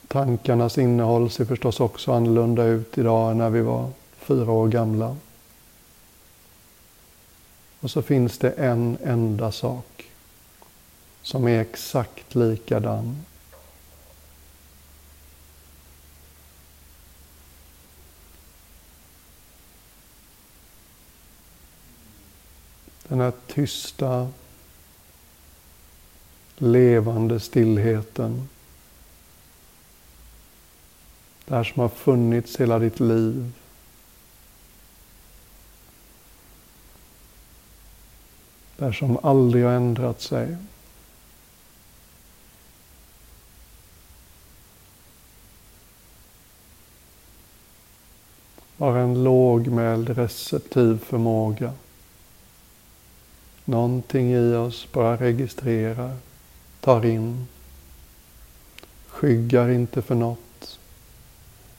Tankarnas 0.08 0.78
innehåll 0.78 1.30
ser 1.30 1.44
förstås 1.44 1.80
också 1.80 2.12
annorlunda 2.12 2.64
ut 2.64 2.98
idag 2.98 3.30
än 3.30 3.38
när 3.38 3.50
vi 3.50 3.60
var 3.60 3.90
fyra 4.18 4.50
år 4.50 4.68
gamla. 4.68 5.16
Och 7.80 7.90
så 7.90 8.02
finns 8.02 8.38
det 8.38 8.50
en 8.50 8.98
enda 9.04 9.52
sak 9.52 10.10
som 11.22 11.48
är 11.48 11.60
exakt 11.60 12.34
likadan 12.34 13.24
Den 23.08 23.20
här 23.20 23.32
tysta, 23.46 24.28
levande 26.56 27.40
stillheten. 27.40 28.48
Det 31.44 31.54
här 31.54 31.64
som 31.64 31.80
har 31.82 31.88
funnits 31.88 32.60
hela 32.60 32.78
ditt 32.78 33.00
liv. 33.00 33.52
Det 38.76 38.84
här 38.84 38.92
som 38.92 39.18
aldrig 39.22 39.64
har 39.64 39.72
ändrat 39.72 40.20
sig. 40.20 40.56
Bara 48.76 49.00
en 49.00 49.24
lågmäld 49.24 50.08
receptiv 50.08 50.98
förmåga. 50.98 51.72
Någonting 53.64 54.32
i 54.32 54.54
oss 54.54 54.88
bara 54.92 55.16
registrerar, 55.16 56.16
tar 56.80 57.04
in, 57.04 57.46
skyggar 59.08 59.68
inte 59.68 60.02
för 60.02 60.14
något, 60.14 60.78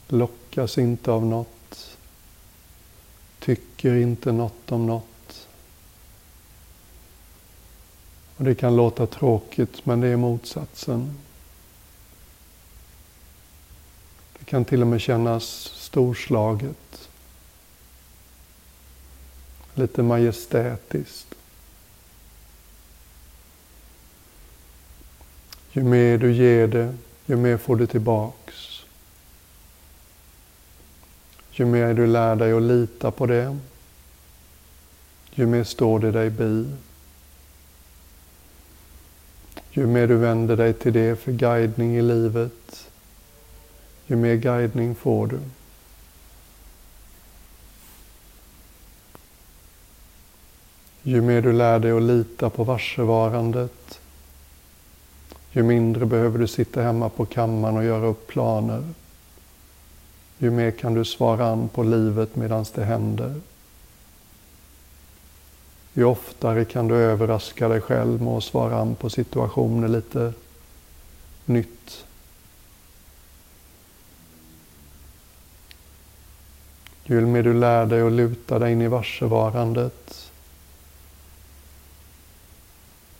lockas 0.07 0.77
inte 0.77 1.11
av 1.11 1.25
något, 1.25 1.97
tycker 3.39 3.95
inte 3.95 4.31
något 4.31 4.71
om 4.71 4.85
något. 4.85 5.47
Och 8.37 8.43
det 8.43 8.55
kan 8.55 8.75
låta 8.75 9.07
tråkigt, 9.07 9.85
men 9.85 10.01
det 10.01 10.07
är 10.07 10.17
motsatsen. 10.17 11.17
Det 14.39 14.45
kan 14.45 14.65
till 14.65 14.81
och 14.81 14.87
med 14.87 15.01
kännas 15.01 15.43
storslaget. 15.75 17.09
Lite 19.73 20.03
majestätiskt. 20.03 21.35
Ju 25.75 25.83
mer 25.83 26.17
du 26.17 26.33
ger 26.33 26.67
det, 26.67 26.95
ju 27.25 27.35
mer 27.35 27.57
får 27.57 27.75
du 27.75 27.87
tillbaks. 27.87 28.85
Ju 31.51 31.65
mer 31.65 31.93
du 31.93 32.07
lär 32.07 32.35
dig 32.35 32.53
att 32.53 32.61
lita 32.61 33.11
på 33.11 33.25
det, 33.25 33.57
ju 35.33 35.45
mer 35.45 35.63
står 35.63 35.99
det 35.99 36.11
dig 36.11 36.29
bi. 36.29 36.65
Ju 39.71 39.87
mer 39.87 40.07
du 40.07 40.15
vänder 40.15 40.57
dig 40.57 40.73
till 40.73 40.93
det 40.93 41.15
för 41.15 41.31
guidning 41.31 41.95
i 41.95 42.01
livet, 42.01 42.89
ju 44.07 44.15
mer 44.15 44.35
guidning 44.35 44.95
får 44.95 45.27
du. 45.27 45.39
Ju 51.03 51.21
mer 51.21 51.41
du 51.41 51.53
lär 51.53 51.79
dig 51.79 51.91
att 51.91 52.03
lita 52.03 52.49
på 52.49 52.63
varsevarandet, 52.63 53.99
ju 55.55 55.63
mindre 55.63 56.05
behöver 56.05 56.39
du 56.39 56.47
sitta 56.47 56.81
hemma 56.81 57.09
på 57.09 57.25
kammaren 57.25 57.77
och 57.77 57.83
göra 57.83 58.05
upp 58.05 58.27
planer. 58.27 58.83
Ju 60.37 60.51
mer 60.51 60.71
kan 60.71 60.93
du 60.93 61.05
svara 61.05 61.47
an 61.47 61.69
på 61.69 61.83
livet 61.83 62.35
medan 62.35 62.65
det 62.75 62.83
händer. 62.83 63.35
Ju 65.93 66.03
oftare 66.03 66.65
kan 66.65 66.87
du 66.87 66.95
överraska 66.95 67.67
dig 67.67 67.81
själv 67.81 68.21
med 68.21 68.33
att 68.33 68.43
svara 68.43 68.77
an 68.77 68.95
på 68.95 69.09
situationer 69.09 69.87
lite 69.87 70.33
nytt. 71.45 72.05
Ju 77.03 77.21
mer 77.21 77.43
du 77.43 77.53
lär 77.53 77.85
dig 77.85 78.01
att 78.01 78.11
luta 78.11 78.59
dig 78.59 78.71
in 78.71 78.81
i 78.81 78.87
varsevarandet, 78.87 80.24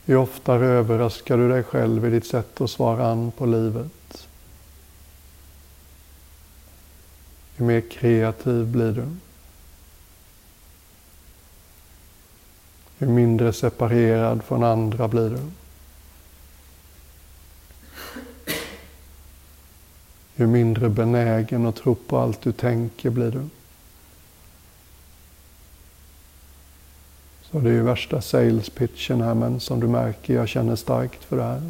ju 0.06 0.16
oftare 0.16 0.66
överraskar 0.66 1.36
du 1.36 1.48
dig 1.48 1.62
själv 1.62 2.06
i 2.06 2.10
ditt 2.10 2.26
sätt 2.26 2.60
att 2.60 2.70
svara 2.70 3.06
an 3.06 3.30
på 3.30 3.46
livet. 3.46 4.28
Ju 7.56 7.64
mer 7.64 7.80
kreativ 7.80 8.66
blir 8.66 8.92
du. 8.92 9.06
Ju 12.98 13.08
mindre 13.12 13.52
separerad 13.52 14.44
från 14.44 14.64
andra 14.64 15.08
blir 15.08 15.30
du. 15.30 15.40
Ju 20.36 20.46
mindre 20.46 20.88
benägen 20.88 21.66
att 21.66 21.76
tro 21.76 21.94
på 21.94 22.18
allt 22.18 22.40
du 22.40 22.52
tänker 22.52 23.10
blir 23.10 23.30
du. 23.30 23.48
Så 27.50 27.58
det 27.58 27.70
är 27.70 27.74
ju 27.74 27.82
värsta 27.82 28.20
sales 28.20 28.70
pitchen 28.70 29.20
här, 29.20 29.34
men 29.34 29.60
som 29.60 29.80
du 29.80 29.88
märker, 29.88 30.34
jag 30.34 30.48
känner 30.48 30.76
starkt 30.76 31.24
för 31.24 31.36
det 31.36 31.42
här. 31.42 31.62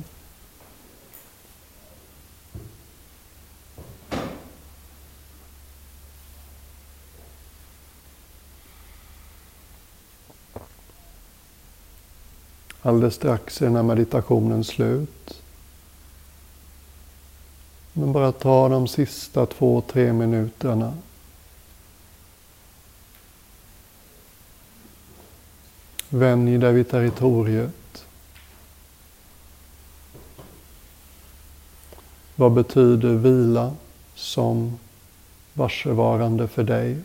Alldeles 12.83 13.15
strax 13.15 13.63
är 13.63 13.67
den 13.67 13.77
här 13.77 13.83
meditationen 13.83 14.65
slut. 14.65 15.43
Men 17.93 18.13
bara 18.13 18.33
ta 18.33 18.69
de 18.69 18.89
sista 18.89 19.47
två, 19.47 19.81
tre 19.81 20.13
minuterna 20.13 20.95
Vänj 26.09 26.59
dig 26.59 26.73
vid 26.73 26.89
territoriet. 26.89 28.07
Vad 32.35 32.53
betyder 32.53 33.15
vila 33.15 33.73
som 34.15 34.79
varsevarande 35.53 36.49
för 36.49 36.65
dig? 36.65 36.97